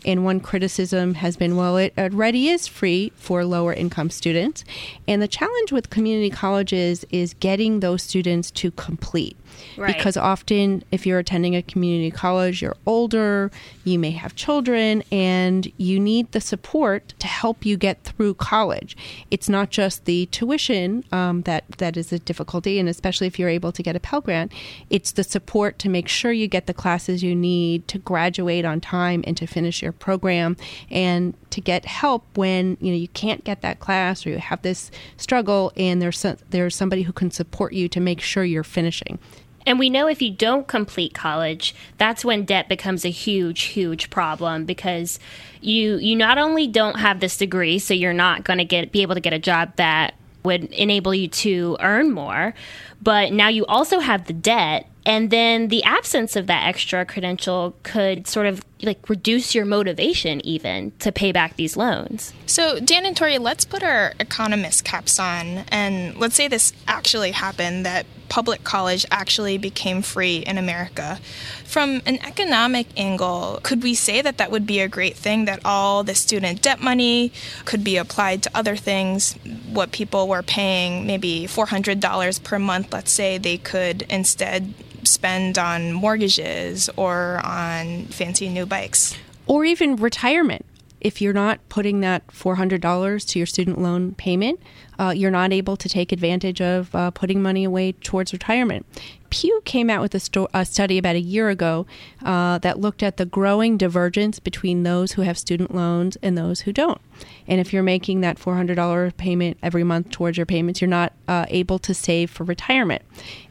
And 0.04 0.24
one 0.24 0.40
criticism 0.40 1.14
has 1.14 1.36
been 1.36 1.56
well, 1.56 1.76
it 1.76 1.92
already 1.98 2.48
is 2.48 2.66
free 2.66 3.12
for 3.16 3.44
lower 3.44 3.72
income 3.72 4.10
students. 4.10 4.64
And 5.06 5.20
the 5.20 5.28
challenge 5.28 5.72
with 5.72 5.90
community 5.90 6.30
colleges 6.30 7.04
is 7.10 7.34
getting 7.34 7.80
those 7.80 8.02
students 8.02 8.50
to 8.52 8.70
complete. 8.72 9.36
Right. 9.76 9.96
Because 9.96 10.16
often, 10.16 10.84
if 10.90 11.06
you're 11.06 11.18
attending 11.18 11.56
a 11.56 11.62
community 11.62 12.10
college, 12.10 12.62
you're 12.62 12.76
older, 12.86 13.50
you 13.84 13.98
may 13.98 14.10
have 14.12 14.34
children, 14.34 15.02
and 15.10 15.70
you 15.78 15.98
need 15.98 16.30
the 16.32 16.40
support 16.40 17.14
to 17.18 17.26
help 17.26 17.64
you 17.64 17.76
get 17.76 18.02
through 18.04 18.34
college. 18.34 18.96
It's 19.30 19.48
not 19.48 19.70
just 19.70 20.04
the 20.04 20.26
tuition 20.26 21.04
um, 21.12 21.42
that, 21.42 21.64
that 21.78 21.96
is 21.96 22.12
a 22.12 22.18
difficulty, 22.18 22.78
and 22.78 22.88
especially 22.88 23.26
if 23.26 23.38
you're 23.38 23.48
able 23.48 23.72
to 23.72 23.82
get 23.82 23.96
a 23.96 24.00
Pell 24.00 24.20
Grant, 24.20 24.52
it's 24.90 25.12
the 25.12 25.24
support 25.24 25.78
to 25.80 25.88
make 25.88 26.08
sure 26.08 26.32
you 26.32 26.48
get 26.48 26.66
the 26.66 26.74
classes 26.74 27.22
you 27.22 27.34
need 27.34 27.88
to 27.88 27.98
graduate 27.98 28.64
on 28.64 28.80
time 28.80 29.24
and 29.26 29.36
to 29.36 29.46
finish 29.46 29.82
your 29.82 29.87
program 29.92 30.56
and 30.90 31.34
to 31.50 31.60
get 31.60 31.84
help 31.84 32.24
when 32.36 32.76
you 32.80 32.90
know 32.90 32.98
you 32.98 33.08
can't 33.08 33.44
get 33.44 33.62
that 33.62 33.80
class 33.80 34.26
or 34.26 34.30
you 34.30 34.38
have 34.38 34.62
this 34.62 34.90
struggle 35.16 35.72
and 35.76 36.00
there's 36.00 36.18
some, 36.18 36.36
there's 36.50 36.74
somebody 36.74 37.02
who 37.02 37.12
can 37.12 37.30
support 37.30 37.72
you 37.72 37.88
to 37.88 38.00
make 38.00 38.20
sure 38.20 38.44
you're 38.44 38.64
finishing. 38.64 39.18
And 39.66 39.78
we 39.78 39.90
know 39.90 40.08
if 40.08 40.22
you 40.22 40.30
don't 40.30 40.66
complete 40.66 41.12
college, 41.12 41.74
that's 41.98 42.24
when 42.24 42.46
debt 42.46 42.70
becomes 42.70 43.04
a 43.04 43.10
huge, 43.10 43.62
huge 43.64 44.08
problem 44.08 44.64
because 44.64 45.18
you 45.60 45.96
you 45.96 46.16
not 46.16 46.38
only 46.38 46.66
don't 46.66 46.98
have 46.98 47.20
this 47.20 47.36
degree, 47.36 47.78
so 47.78 47.92
you're 47.92 48.14
not 48.14 48.44
going 48.44 48.58
to 48.58 48.64
get 48.64 48.92
be 48.92 49.02
able 49.02 49.14
to 49.14 49.20
get 49.20 49.32
a 49.32 49.38
job 49.38 49.76
that 49.76 50.14
would 50.42 50.64
enable 50.72 51.14
you 51.14 51.28
to 51.28 51.76
earn 51.80 52.12
more, 52.12 52.54
but 53.02 53.32
now 53.32 53.48
you 53.48 53.66
also 53.66 53.98
have 53.98 54.26
the 54.26 54.32
debt 54.32 54.88
and 55.04 55.30
then 55.30 55.68
the 55.68 55.82
absence 55.84 56.36
of 56.36 56.46
that 56.46 56.66
extra 56.66 57.04
credential 57.04 57.74
could 57.82 58.26
sort 58.26 58.46
of 58.46 58.62
like 58.82 59.08
reduce 59.08 59.54
your 59.54 59.64
motivation 59.64 60.44
even 60.46 60.92
to 60.98 61.12
pay 61.12 61.32
back 61.32 61.56
these 61.56 61.76
loans. 61.76 62.32
So, 62.46 62.78
Dan 62.80 63.04
and 63.04 63.16
Tori, 63.16 63.38
let's 63.38 63.64
put 63.64 63.82
our 63.82 64.14
economist 64.20 64.84
caps 64.84 65.18
on 65.18 65.64
and 65.68 66.16
let's 66.16 66.34
say 66.34 66.48
this 66.48 66.72
actually 66.86 67.32
happened 67.32 67.84
that 67.86 68.06
public 68.28 68.62
college 68.62 69.06
actually 69.10 69.58
became 69.58 70.02
free 70.02 70.38
in 70.38 70.58
America. 70.58 71.18
From 71.64 72.02
an 72.06 72.18
economic 72.26 72.86
angle, 72.96 73.60
could 73.62 73.82
we 73.82 73.94
say 73.94 74.22
that 74.22 74.38
that 74.38 74.50
would 74.50 74.66
be 74.66 74.80
a 74.80 74.88
great 74.88 75.16
thing 75.16 75.46
that 75.46 75.60
all 75.64 76.04
the 76.04 76.14
student 76.14 76.62
debt 76.62 76.80
money 76.80 77.32
could 77.64 77.82
be 77.82 77.96
applied 77.96 78.42
to 78.42 78.50
other 78.54 78.76
things? 78.76 79.34
What 79.72 79.92
people 79.92 80.28
were 80.28 80.42
paying, 80.42 81.06
maybe 81.06 81.46
$400 81.48 82.44
per 82.44 82.58
month, 82.58 82.92
let's 82.92 83.12
say, 83.12 83.38
they 83.38 83.58
could 83.58 84.02
instead 84.10 84.74
spend 85.04 85.58
on 85.58 85.92
mortgages 85.92 86.88
or 86.96 87.40
on 87.44 88.06
fancy 88.06 88.48
new 88.48 88.66
bikes. 88.66 89.16
Or 89.46 89.64
even 89.64 89.96
retirement. 89.96 90.64
If 91.00 91.20
you're 91.20 91.32
not 91.32 91.60
putting 91.68 92.00
that 92.00 92.26
$400 92.28 93.28
to 93.28 93.38
your 93.38 93.46
student 93.46 93.80
loan 93.80 94.14
payment, 94.14 94.60
uh, 94.98 95.12
you're 95.16 95.30
not 95.30 95.52
able 95.52 95.76
to 95.76 95.88
take 95.88 96.10
advantage 96.10 96.60
of 96.60 96.94
uh, 96.94 97.10
putting 97.12 97.40
money 97.40 97.64
away 97.64 97.92
towards 97.92 98.32
retirement. 98.32 98.84
Pew 99.30 99.60
came 99.64 99.90
out 99.90 100.00
with 100.00 100.14
a, 100.14 100.20
sto- 100.20 100.48
a 100.52 100.64
study 100.64 100.98
about 100.98 101.14
a 101.14 101.20
year 101.20 101.50
ago 101.50 101.86
uh, 102.24 102.58
that 102.58 102.80
looked 102.80 103.02
at 103.02 103.16
the 103.16 103.26
growing 103.26 103.76
divergence 103.76 104.38
between 104.38 104.82
those 104.82 105.12
who 105.12 105.22
have 105.22 105.38
student 105.38 105.74
loans 105.74 106.16
and 106.22 106.36
those 106.36 106.60
who 106.60 106.72
don't. 106.72 107.00
And 107.46 107.60
if 107.60 107.72
you're 107.72 107.82
making 107.82 108.22
that 108.22 108.38
$400 108.38 109.16
payment 109.16 109.58
every 109.62 109.84
month 109.84 110.10
towards 110.10 110.36
your 110.36 110.46
payments, 110.46 110.80
you're 110.80 110.88
not 110.88 111.12
uh, 111.28 111.46
able 111.48 111.78
to 111.80 111.94
save 111.94 112.30
for 112.30 112.44
retirement. 112.44 113.02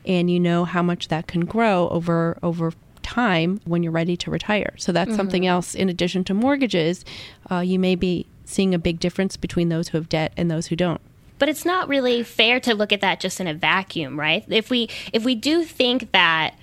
And 0.05 0.29
you 0.29 0.39
know 0.39 0.65
how 0.65 0.81
much 0.81 1.07
that 1.09 1.27
can 1.27 1.45
grow 1.45 1.87
over 1.89 2.37
over 2.41 2.73
time 3.07 3.61
when 3.65 3.83
you're 3.83 3.91
ready 3.91 4.17
to 4.17 4.29
retire. 4.29 4.73
So 4.77 4.91
that's 4.91 5.09
mm-hmm. 5.09 5.17
something 5.17 5.47
else 5.47 5.73
in 5.73 5.89
addition 5.89 6.23
to 6.25 6.33
mortgages. 6.33 7.05
Uh, 7.49 7.59
you 7.59 7.79
may 7.79 7.95
be 7.95 8.25
seeing 8.45 8.73
a 8.73 8.79
big 8.79 8.99
difference 8.99 9.37
between 9.37 9.69
those 9.69 9.89
who 9.89 9.97
have 9.97 10.09
debt 10.09 10.33
and 10.37 10.51
those 10.51 10.67
who 10.67 10.75
don't 10.75 11.01
but 11.39 11.49
it's 11.49 11.65
not 11.65 11.87
really 11.87 12.23
fair 12.23 12.59
to 12.61 12.73
look 12.73 12.91
at 12.91 13.01
that 13.01 13.19
just 13.19 13.39
in 13.39 13.47
a 13.47 13.53
vacuum, 13.53 14.19
right? 14.19 14.43
If 14.47 14.69
we 14.69 14.89
if 15.13 15.23
we 15.23 15.35
do 15.35 15.63
think 15.63 16.11
that 16.11 16.55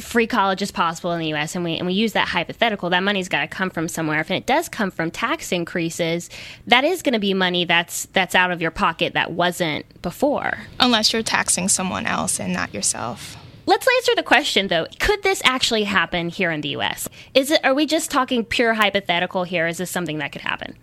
free 0.00 0.26
college 0.26 0.62
is 0.62 0.70
possible 0.70 1.12
in 1.12 1.20
the 1.20 1.28
U.S. 1.28 1.54
and 1.54 1.64
we 1.64 1.76
and 1.76 1.86
we 1.86 1.92
use 1.92 2.12
that 2.12 2.28
hypothetical, 2.28 2.90
that 2.90 3.02
money's 3.02 3.28
got 3.28 3.40
to 3.40 3.48
come 3.48 3.70
from 3.70 3.88
somewhere. 3.88 4.20
If 4.20 4.30
it 4.30 4.46
does 4.46 4.68
come 4.68 4.90
from 4.90 5.10
tax 5.10 5.52
increases, 5.52 6.30
that 6.66 6.84
is 6.84 7.02
going 7.02 7.14
to 7.14 7.18
be 7.18 7.34
money 7.34 7.64
that's 7.64 8.06
that's 8.06 8.34
out 8.34 8.50
of 8.50 8.60
your 8.62 8.70
pocket 8.70 9.14
that 9.14 9.32
wasn't 9.32 10.02
before. 10.02 10.58
Unless 10.78 11.12
you're 11.12 11.22
taxing 11.22 11.68
someone 11.68 12.06
else 12.06 12.38
and 12.38 12.52
not 12.52 12.72
yourself. 12.72 13.36
Let's 13.66 13.86
answer 13.98 14.12
the 14.14 14.22
question 14.22 14.68
though. 14.68 14.86
Could 15.00 15.22
this 15.22 15.42
actually 15.44 15.84
happen 15.84 16.28
here 16.28 16.52
in 16.52 16.60
the 16.60 16.70
US? 16.70 17.08
Is 17.34 17.50
it 17.50 17.64
are 17.64 17.74
we 17.74 17.84
just 17.84 18.10
talking 18.10 18.44
pure 18.44 18.74
hypothetical 18.74 19.44
here? 19.44 19.66
Is 19.66 19.78
this 19.78 19.90
something 19.90 20.18
that 20.18 20.32
could 20.32 20.42
happen? 20.42 20.76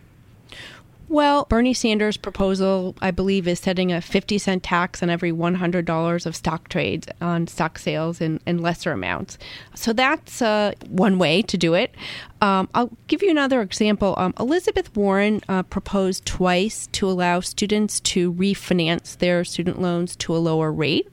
Well, 1.09 1.45
Bernie 1.49 1.73
Sanders' 1.73 2.17
proposal, 2.17 2.95
I 3.01 3.11
believe, 3.11 3.47
is 3.47 3.59
setting 3.59 3.91
a 3.91 4.01
50 4.01 4.37
cent 4.37 4.63
tax 4.63 5.03
on 5.03 5.09
every 5.09 5.31
$100 5.31 6.25
of 6.25 6.35
stock 6.35 6.69
trades 6.69 7.07
on 7.21 7.45
stock 7.47 7.77
sales 7.77 8.19
in, 8.19 8.39
in 8.47 8.59
lesser 8.59 8.91
amounts. 8.91 9.37
So 9.75 9.93
that's 9.93 10.41
uh, 10.41 10.71
one 10.87 11.19
way 11.19 11.41
to 11.43 11.57
do 11.57 11.73
it. 11.73 11.93
Um, 12.41 12.69
I'll 12.73 12.97
give 13.07 13.21
you 13.21 13.29
another 13.29 13.61
example. 13.61 14.15
Um, 14.17 14.33
Elizabeth 14.39 14.95
Warren 14.95 15.41
uh, 15.47 15.63
proposed 15.63 16.25
twice 16.25 16.87
to 16.93 17.07
allow 17.07 17.41
students 17.41 17.99
to 17.99 18.33
refinance 18.33 19.17
their 19.17 19.43
student 19.43 19.81
loans 19.81 20.15
to 20.15 20.35
a 20.35 20.39
lower 20.39 20.71
rate, 20.71 21.09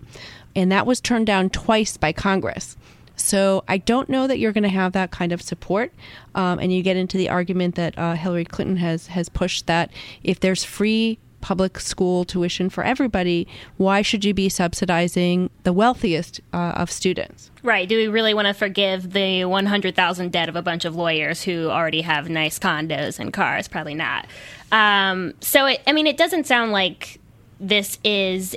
and 0.55 0.71
that 0.73 0.87
was 0.87 1.01
turned 1.01 1.27
down 1.27 1.51
twice 1.51 1.97
by 1.97 2.13
Congress. 2.13 2.77
So 3.17 3.65
I 3.69 3.79
don't 3.79 4.09
know 4.09 4.27
that 4.27 4.39
you're 4.39 4.53
going 4.53 4.65
to 4.65 4.71
have 4.71 4.93
that 4.93 5.11
kind 5.11 5.33
of 5.33 5.43
support. 5.43 5.93
Um, 6.35 6.59
and 6.59 6.73
you 6.73 6.83
get 6.83 6.97
into 6.97 7.19
the 7.19 7.29
argument 7.29 7.75
that 7.75 7.99
uh, 7.99 8.15
Hillary 8.15 8.45
Clinton 8.45 8.77
has 8.79 9.09
has 9.09 9.29
pushed 9.29 9.67
that 9.67 9.91
if 10.23 10.41
there's 10.41 10.65
free 10.65 11.19
public 11.41 11.81
school 11.81 12.25
tuition 12.25 12.69
for 12.69 12.85
everybody, 12.85 13.49
why 13.77 14.03
should 14.03 14.25
you 14.25 14.35
be 14.35 14.49
subsidizing 14.49 15.49
the 15.63 15.73
wealthiest 15.73 16.41
uh, 16.53 16.73
of 16.77 16.91
students? 16.91 17.51
Right. 17.63 17.89
Do 17.89 17.97
we 17.97 18.09
really 18.09 18.35
want 18.35 18.47
to 18.49 18.55
forgive 18.55 19.13
the 19.13 19.45
100,000 19.47 20.33
debt 20.33 20.49
of 20.49 20.57
a 20.57 20.63
bunch 20.63 20.85
of 20.85 20.97
lawyers 20.97 21.43
who 21.43 21.69
already 21.69 22.03
have 22.03 22.29
nice 22.29 22.59
condos 22.59 23.19
and 23.19 23.33
cars? 23.33 23.69
Probably 23.69 23.95
not. 23.95 24.27
Um, 24.71 25.35
so, 25.41 25.67
it, 25.67 25.81
I 25.87 25.93
mean, 25.93 26.07
it 26.07 26.17
doesn't 26.17 26.47
sound 26.47 26.73
like 26.73 27.19
this 27.59 27.99
is 28.05 28.57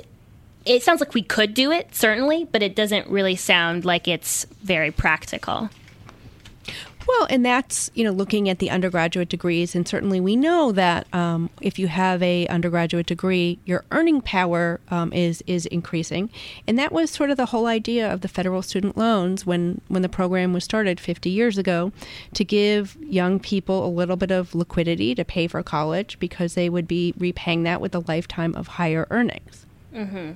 it 0.64 0.82
sounds 0.82 1.00
like 1.00 1.14
we 1.14 1.22
could 1.22 1.54
do 1.54 1.70
it, 1.70 1.94
certainly, 1.94 2.44
but 2.44 2.62
it 2.62 2.74
doesn't 2.74 3.08
really 3.08 3.36
sound 3.36 3.84
like 3.84 4.08
it's 4.08 4.46
very 4.62 4.90
practical. 4.90 5.70
Well, 7.06 7.26
and 7.28 7.44
that's 7.44 7.90
you 7.94 8.02
know 8.04 8.12
looking 8.12 8.48
at 8.48 8.58
the 8.60 8.70
undergraduate 8.70 9.28
degrees, 9.28 9.74
and 9.74 9.86
certainly 9.86 10.20
we 10.20 10.36
know 10.36 10.72
that 10.72 11.12
um, 11.14 11.50
if 11.60 11.78
you 11.78 11.86
have 11.88 12.22
a 12.22 12.46
undergraduate 12.46 13.06
degree, 13.06 13.58
your 13.64 13.84
earning 13.90 14.22
power 14.22 14.80
um, 14.88 15.12
is 15.12 15.42
is 15.46 15.66
increasing, 15.66 16.30
and 16.66 16.78
that 16.78 16.92
was 16.92 17.10
sort 17.10 17.30
of 17.30 17.36
the 17.36 17.46
whole 17.46 17.66
idea 17.66 18.10
of 18.10 18.22
the 18.22 18.28
federal 18.28 18.62
student 18.62 18.96
loans 18.96 19.44
when 19.44 19.82
when 19.88 20.00
the 20.00 20.08
program 20.08 20.54
was 20.54 20.64
started 20.64 20.98
50 20.98 21.28
years 21.28 21.58
ago, 21.58 21.92
to 22.32 22.44
give 22.44 22.96
young 23.02 23.38
people 23.38 23.86
a 23.86 23.90
little 23.90 24.16
bit 24.16 24.30
of 24.30 24.54
liquidity 24.54 25.14
to 25.14 25.24
pay 25.24 25.46
for 25.46 25.62
college 25.62 26.18
because 26.18 26.54
they 26.54 26.70
would 26.70 26.88
be 26.88 27.12
repaying 27.18 27.64
that 27.64 27.82
with 27.82 27.94
a 27.94 28.04
lifetime 28.08 28.54
of 28.54 28.66
higher 28.66 29.06
earnings. 29.10 29.66
Mm-hmm. 29.94 30.32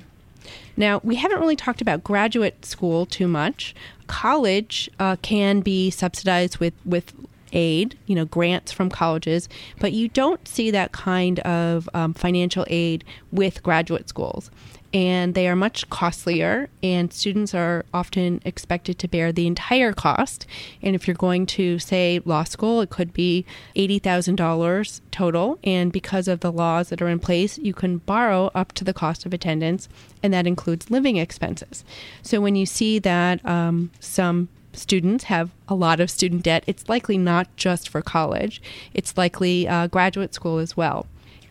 Now, 0.77 1.01
we 1.03 1.17
haven't 1.17 1.41
really 1.41 1.57
talked 1.57 1.81
about 1.81 2.05
graduate 2.05 2.65
school 2.65 3.07
too 3.07 3.29
much. 3.29 3.75
College 4.07 4.91
uh, 4.99 5.17
can 5.23 5.61
be 5.61 5.91
subsidized 5.91 6.59
with, 6.59 6.75
with 6.85 7.13
aid, 7.53 7.99
you 8.07 8.15
know, 8.15 8.25
grants 8.25 8.73
from 8.73 8.91
colleges, 8.91 9.49
but 9.81 9.93
you 9.93 10.09
don't 10.09 10.47
see 10.47 10.71
that 10.71 10.93
kind 10.93 11.41
of 11.41 11.89
um, 11.95 12.15
financial 12.15 12.65
aid 12.69 13.05
with 13.33 13.63
graduate 13.63 14.09
schools 14.09 14.51
and 14.93 15.35
they 15.35 15.47
are 15.47 15.57
much 15.57 15.89
costlier 15.91 16.69
and 16.83 17.13
students 17.13 17.55
are 17.55 17.85
often 17.93 18.41
expected 18.45 18.99
to 18.99 19.09
bear 19.09 19.33
the 19.33 19.47
entire 19.47 19.93
cost. 19.93 20.47
And 20.83 20.95
if 20.95 21.07
you're 21.07 21.15
going 21.15 21.47
to 21.47 21.79
say 21.79 22.21
law 22.25 22.45
school 22.45 22.81
it 22.81 22.91
could 22.91 23.13
be 23.13 23.45
$80,000 23.77 25.01
total. 25.11 25.59
And 25.63 25.93
because 25.93 26.29
of 26.29 26.41
the 26.41 26.53
laws 26.53 26.89
that 26.89 27.03
are 27.03 27.09
in 27.09 27.19
place 27.19 27.59
you 27.59 27.75
can 27.75 27.99
borrow 27.99 28.51
up 28.55 28.73
to 28.73 28.85
the 28.85 28.95
cost 28.95 29.27
of 29.27 29.35
attendance 29.35 29.89
and 30.23 30.33
that 30.33 30.47
includes 30.47 30.91
living 30.91 31.17
expenses. 31.17 31.85
So 32.23 32.41
when 32.41 32.57
you 32.57 32.67
see 32.67 32.99
that 32.99 33.45
um, 33.45 33.91
some 34.01 34.49
students 34.73 35.25
have 35.25 35.51
a 35.67 35.75
lot 35.75 35.99
of 35.99 36.09
student 36.11 36.45
debt 36.45 36.63
it's 36.67 36.89
likely 36.89 37.19
not 37.19 37.55
just 37.57 37.89
for 37.89 38.01
college. 38.01 38.63
It's 38.95 39.17
likely 39.17 39.69
uh, 39.69 39.89
graduate 39.89 40.35
school 40.35 40.59
as 40.59 40.77
well. 40.77 41.07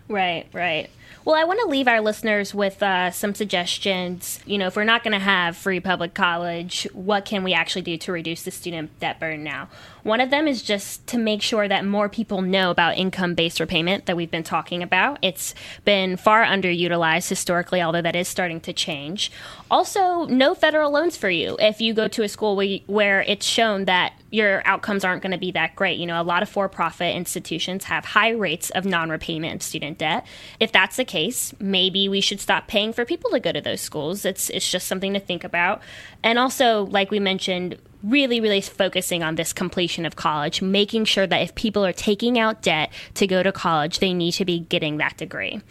Right, 0.10 0.48
right. 0.54 0.90
Well, 1.26 1.36
I 1.36 1.44
want 1.44 1.60
to 1.62 1.68
leave 1.68 1.88
our 1.88 2.00
listeners 2.00 2.54
with 2.54 2.82
uh, 2.82 3.12
some 3.12 3.36
suggestions. 3.36 4.40
You 4.46 4.58
know, 4.58 4.68
if 4.68 4.76
we're 4.76 4.86
not 4.86 5.04
going 5.04 5.12
to 5.12 5.20
have 5.20 5.58
free 5.58 5.80
public 5.80 6.14
college, 6.14 6.88
what 6.94 7.26
can 7.26 7.44
we 7.44 7.54
actually 7.54 7.82
do 7.82 7.98
to 7.98 8.12
reduce 8.12 8.44
the 8.44 8.52
student 8.52 8.98
debt 9.00 9.20
burden 9.20 9.44
now? 9.44 9.68
One 10.04 10.22
of 10.22 10.30
them 10.30 10.48
is 10.48 10.62
just 10.62 11.06
to 11.08 11.18
make 11.18 11.42
sure 11.42 11.68
that 11.68 11.84
more 11.84 12.08
people 12.08 12.42
know 12.42 12.72
about 12.72 12.98
income 12.98 13.36
based 13.36 13.60
repayment 13.60 14.06
that 14.06 14.16
we've 14.16 14.32
been 14.32 14.42
talking 14.42 14.82
about. 14.82 15.20
It's 15.22 15.54
been 15.84 16.16
far 16.16 16.46
underutilized 16.46 17.28
historically, 17.28 17.82
although 17.82 18.02
that 18.02 18.16
is 18.16 18.30
starting 18.30 18.62
to 18.62 18.72
change. 18.72 19.34
Also, 19.70 20.26
no 20.28 20.56
federal 20.56 20.92
loans 20.92 21.18
for 21.18 21.30
you 21.30 21.58
if 21.60 21.82
you 21.82 21.94
go 21.94 22.08
to 22.08 22.24
a 22.24 22.30
school 22.30 22.56
where, 22.86 23.22
it's 23.28 23.46
shown 23.46 23.86
that 23.86 24.14
your 24.30 24.62
outcomes 24.66 25.04
aren't 25.04 25.22
going 25.22 25.32
to 25.32 25.38
be 25.38 25.52
that 25.52 25.76
great. 25.76 25.98
You 25.98 26.06
know, 26.06 26.22
a 26.22 26.24
lot 26.24 26.42
of 26.42 26.50
for 26.50 26.70
profit 26.70 27.16
institutions 27.16 27.86
have 27.86 28.06
high 28.06 28.30
rates 28.30 28.70
of 28.70 28.86
non 28.86 29.10
repayment 29.10 29.56
of 29.56 29.64
student 29.64 29.98
debt. 29.98 30.26
If 30.60 30.72
that's 30.72 30.97
the 30.98 31.06
case, 31.06 31.54
maybe 31.60 32.10
we 32.10 32.22
should 32.22 32.40
stop 32.40 32.68
paying 32.68 32.94
for 32.94 33.06
people 33.06 33.32
to 33.32 33.40
go 33.40 33.52
to 33.52 33.62
those 33.62 33.82
schools. 33.82 34.26
It's, 34.26 34.50
it's 34.50 34.70
just 34.70 34.88
something 34.88 35.14
to 35.14 35.20
think 35.20 35.44
about. 35.44 35.82
And 36.24 36.38
also, 36.38 36.86
like 36.86 37.10
we 37.10 37.20
mentioned, 37.20 37.78
really, 38.04 38.40
really 38.40 38.62
focusing 38.62 39.24
on 39.24 39.36
this 39.36 39.54
completion 39.54 40.06
of 40.06 40.16
college, 40.16 40.62
making 40.62 41.06
sure 41.06 41.26
that 41.26 41.42
if 41.42 41.56
people 41.56 41.86
are 41.86 41.94
taking 41.94 42.38
out 42.38 42.62
debt 42.62 42.92
to 43.16 43.26
go 43.26 43.42
to 43.42 43.52
college, 43.52 44.00
they 44.00 44.14
need 44.14 44.34
to 44.34 44.46
be 44.46 44.60
getting 44.60 44.98
that 44.98 45.18
degree. 45.18 45.62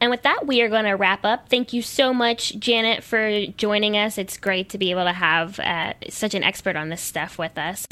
And 0.00 0.10
with 0.10 0.22
that, 0.22 0.46
we 0.46 0.62
are 0.62 0.68
going 0.68 0.84
to 0.84 0.92
wrap 0.92 1.24
up. 1.24 1.48
Thank 1.48 1.72
you 1.72 1.82
so 1.82 2.12
much, 2.12 2.58
Janet, 2.58 3.02
for 3.04 3.46
joining 3.56 3.96
us. 3.96 4.18
It's 4.18 4.36
great 4.36 4.70
to 4.70 4.78
be 4.78 4.90
able 4.90 5.04
to 5.04 5.12
have 5.12 5.60
uh, 5.60 5.94
such 6.08 6.34
an 6.34 6.42
expert 6.42 6.76
on 6.76 6.88
this 6.88 7.00
stuff 7.00 7.38
with 7.38 7.56
us. 7.58 7.86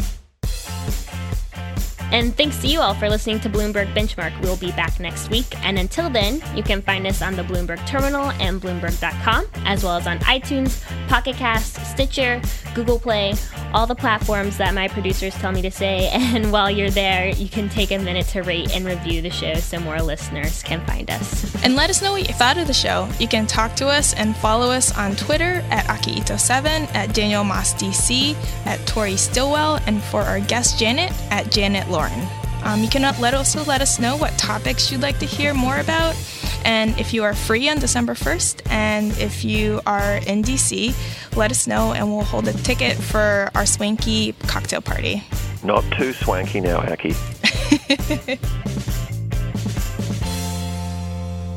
And 2.12 2.36
thanks 2.36 2.60
to 2.60 2.68
you 2.68 2.80
all 2.80 2.94
for 2.94 3.08
listening 3.08 3.40
to 3.40 3.48
Bloomberg 3.48 3.92
Benchmark. 3.94 4.38
We'll 4.42 4.58
be 4.58 4.70
back 4.72 5.00
next 5.00 5.30
week. 5.30 5.46
And 5.64 5.78
until 5.78 6.10
then, 6.10 6.42
you 6.54 6.62
can 6.62 6.82
find 6.82 7.06
us 7.06 7.22
on 7.22 7.36
the 7.36 7.42
Bloomberg 7.42 7.84
Terminal 7.86 8.30
and 8.32 8.60
Bloomberg.com, 8.60 9.46
as 9.64 9.82
well 9.82 9.96
as 9.96 10.06
on 10.06 10.18
iTunes, 10.20 10.86
Pocket 11.08 11.36
Cast, 11.36 11.84
Stitcher, 11.90 12.42
Google 12.74 12.98
Play, 12.98 13.34
all 13.72 13.86
the 13.86 13.94
platforms 13.94 14.58
that 14.58 14.74
my 14.74 14.88
producers 14.88 15.34
tell 15.36 15.52
me 15.52 15.62
to 15.62 15.70
say. 15.70 16.10
And 16.32 16.50
while 16.50 16.70
you're 16.70 16.90
there, 16.90 17.28
you 17.28 17.48
can 17.48 17.68
take 17.68 17.90
a 17.90 17.98
minute 17.98 18.26
to 18.28 18.42
rate 18.42 18.74
and 18.74 18.86
review 18.86 19.20
the 19.20 19.28
show 19.28 19.54
so 19.54 19.78
more 19.80 20.00
listeners 20.00 20.62
can 20.62 20.84
find 20.86 21.10
us. 21.10 21.54
And 21.62 21.76
let 21.76 21.90
us 21.90 22.00
know 22.00 22.12
what 22.12 22.26
you 22.26 22.32
thought 22.32 22.56
of 22.56 22.66
the 22.66 22.72
show. 22.72 23.08
You 23.18 23.28
can 23.28 23.46
talk 23.46 23.76
to 23.76 23.88
us 23.88 24.14
and 24.14 24.34
follow 24.36 24.70
us 24.70 24.96
on 24.96 25.14
Twitter 25.16 25.62
at 25.70 25.84
Akihito7, 25.86 26.94
at 26.94 27.12
Daniel 27.12 27.44
Moss 27.44 27.74
DC, 27.74 28.34
at 28.66 28.86
Tori 28.86 29.16
Stilwell, 29.16 29.78
and 29.86 30.02
for 30.02 30.22
our 30.22 30.40
guest 30.40 30.78
Janet, 30.78 31.12
at 31.30 31.50
Janet 31.50 31.90
Lorin. 32.02 32.26
Um, 32.64 32.82
you 32.82 32.88
can 32.88 33.02
let 33.20 33.34
also 33.34 33.64
let 33.64 33.80
us 33.80 33.98
know 33.98 34.16
what 34.16 34.36
topics 34.38 34.90
you'd 34.90 35.02
like 35.02 35.18
to 35.18 35.26
hear 35.26 35.52
more 35.54 35.78
about. 35.78 36.16
And 36.64 36.98
if 36.98 37.12
you 37.12 37.24
are 37.24 37.34
free 37.34 37.68
on 37.68 37.78
December 37.78 38.14
1st, 38.14 38.70
and 38.70 39.10
if 39.18 39.44
you 39.44 39.80
are 39.84 40.18
in 40.18 40.44
DC, 40.44 40.94
let 41.36 41.50
us 41.50 41.66
know 41.66 41.92
and 41.92 42.06
we'll 42.08 42.22
hold 42.24 42.46
a 42.46 42.52
ticket 42.52 42.96
for 42.96 43.50
our 43.54 43.66
swanky 43.66 44.34
cocktail 44.46 44.80
party. 44.80 45.24
Not 45.64 45.82
too 45.92 46.12
swanky 46.12 46.60
now, 46.60 46.78
Aki. 46.78 47.10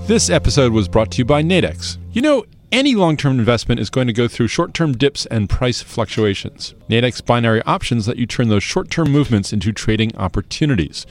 this 0.08 0.31
episode 0.31 0.73
was 0.73 0.88
brought 0.88 1.12
to 1.12 1.19
you 1.19 1.25
by 1.25 1.43
Nadex. 1.43 1.97
You 2.13 2.23
know, 2.23 2.45
any 2.75 2.93
long 2.93 3.15
term 3.15 3.39
investment 3.39 3.79
is 3.79 3.89
going 3.89 4.05
to 4.07 4.13
go 4.13 4.27
through 4.27 4.49
short 4.49 4.73
term 4.73 4.91
dips 4.97 5.25
and 5.27 5.49
price 5.49 5.81
fluctuations. 5.81 6.75
Nadex 6.89 7.25
binary 7.25 7.61
options 7.63 8.07
let 8.07 8.17
you 8.17 8.25
turn 8.25 8.49
those 8.49 8.63
short 8.63 8.91
term 8.91 9.11
movements 9.11 9.53
into 9.53 9.71
trading 9.71 10.15
opportunities. 10.17 11.05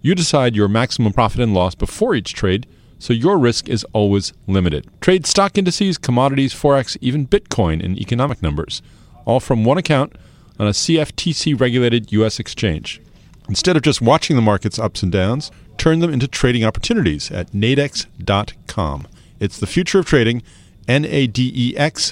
You 0.00 0.14
decide 0.14 0.54
your 0.54 0.68
maximum 0.68 1.12
profit 1.12 1.40
and 1.40 1.52
loss 1.52 1.74
before 1.74 2.14
each 2.14 2.34
trade, 2.34 2.68
so 3.00 3.12
your 3.12 3.36
risk 3.36 3.68
is 3.68 3.84
always 3.92 4.32
limited. 4.46 4.88
Trade 5.00 5.26
stock 5.26 5.58
indices, 5.58 5.98
commodities, 5.98 6.54
Forex, 6.54 6.96
even 7.00 7.26
Bitcoin 7.26 7.82
in 7.82 7.98
economic 7.98 8.40
numbers, 8.40 8.80
all 9.24 9.40
from 9.40 9.64
one 9.64 9.76
account 9.76 10.14
on 10.60 10.68
a 10.68 10.70
CFTC 10.70 11.60
regulated 11.60 12.12
U.S. 12.12 12.38
exchange. 12.38 13.00
Instead 13.48 13.76
of 13.76 13.82
just 13.82 14.00
watching 14.00 14.36
the 14.36 14.42
market's 14.42 14.78
ups 14.78 15.02
and 15.02 15.10
downs, 15.10 15.50
turn 15.78 15.98
them 15.98 16.12
into 16.12 16.28
trading 16.28 16.64
opportunities 16.64 17.30
at 17.32 17.50
nadex.com. 17.50 19.08
It's 19.40 19.58
the 19.58 19.66
future 19.66 19.98
of 19.98 20.06
trading 20.06 20.42
nadex.com. 20.88 22.08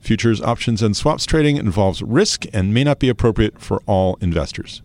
Futures, 0.00 0.40
options, 0.40 0.82
and 0.82 0.96
swaps 0.96 1.24
trading 1.24 1.56
involves 1.56 2.02
risk 2.02 2.44
and 2.52 2.74
may 2.74 2.84
not 2.84 2.98
be 2.98 3.08
appropriate 3.08 3.60
for 3.60 3.82
all 3.86 4.18
investors. 4.20 4.82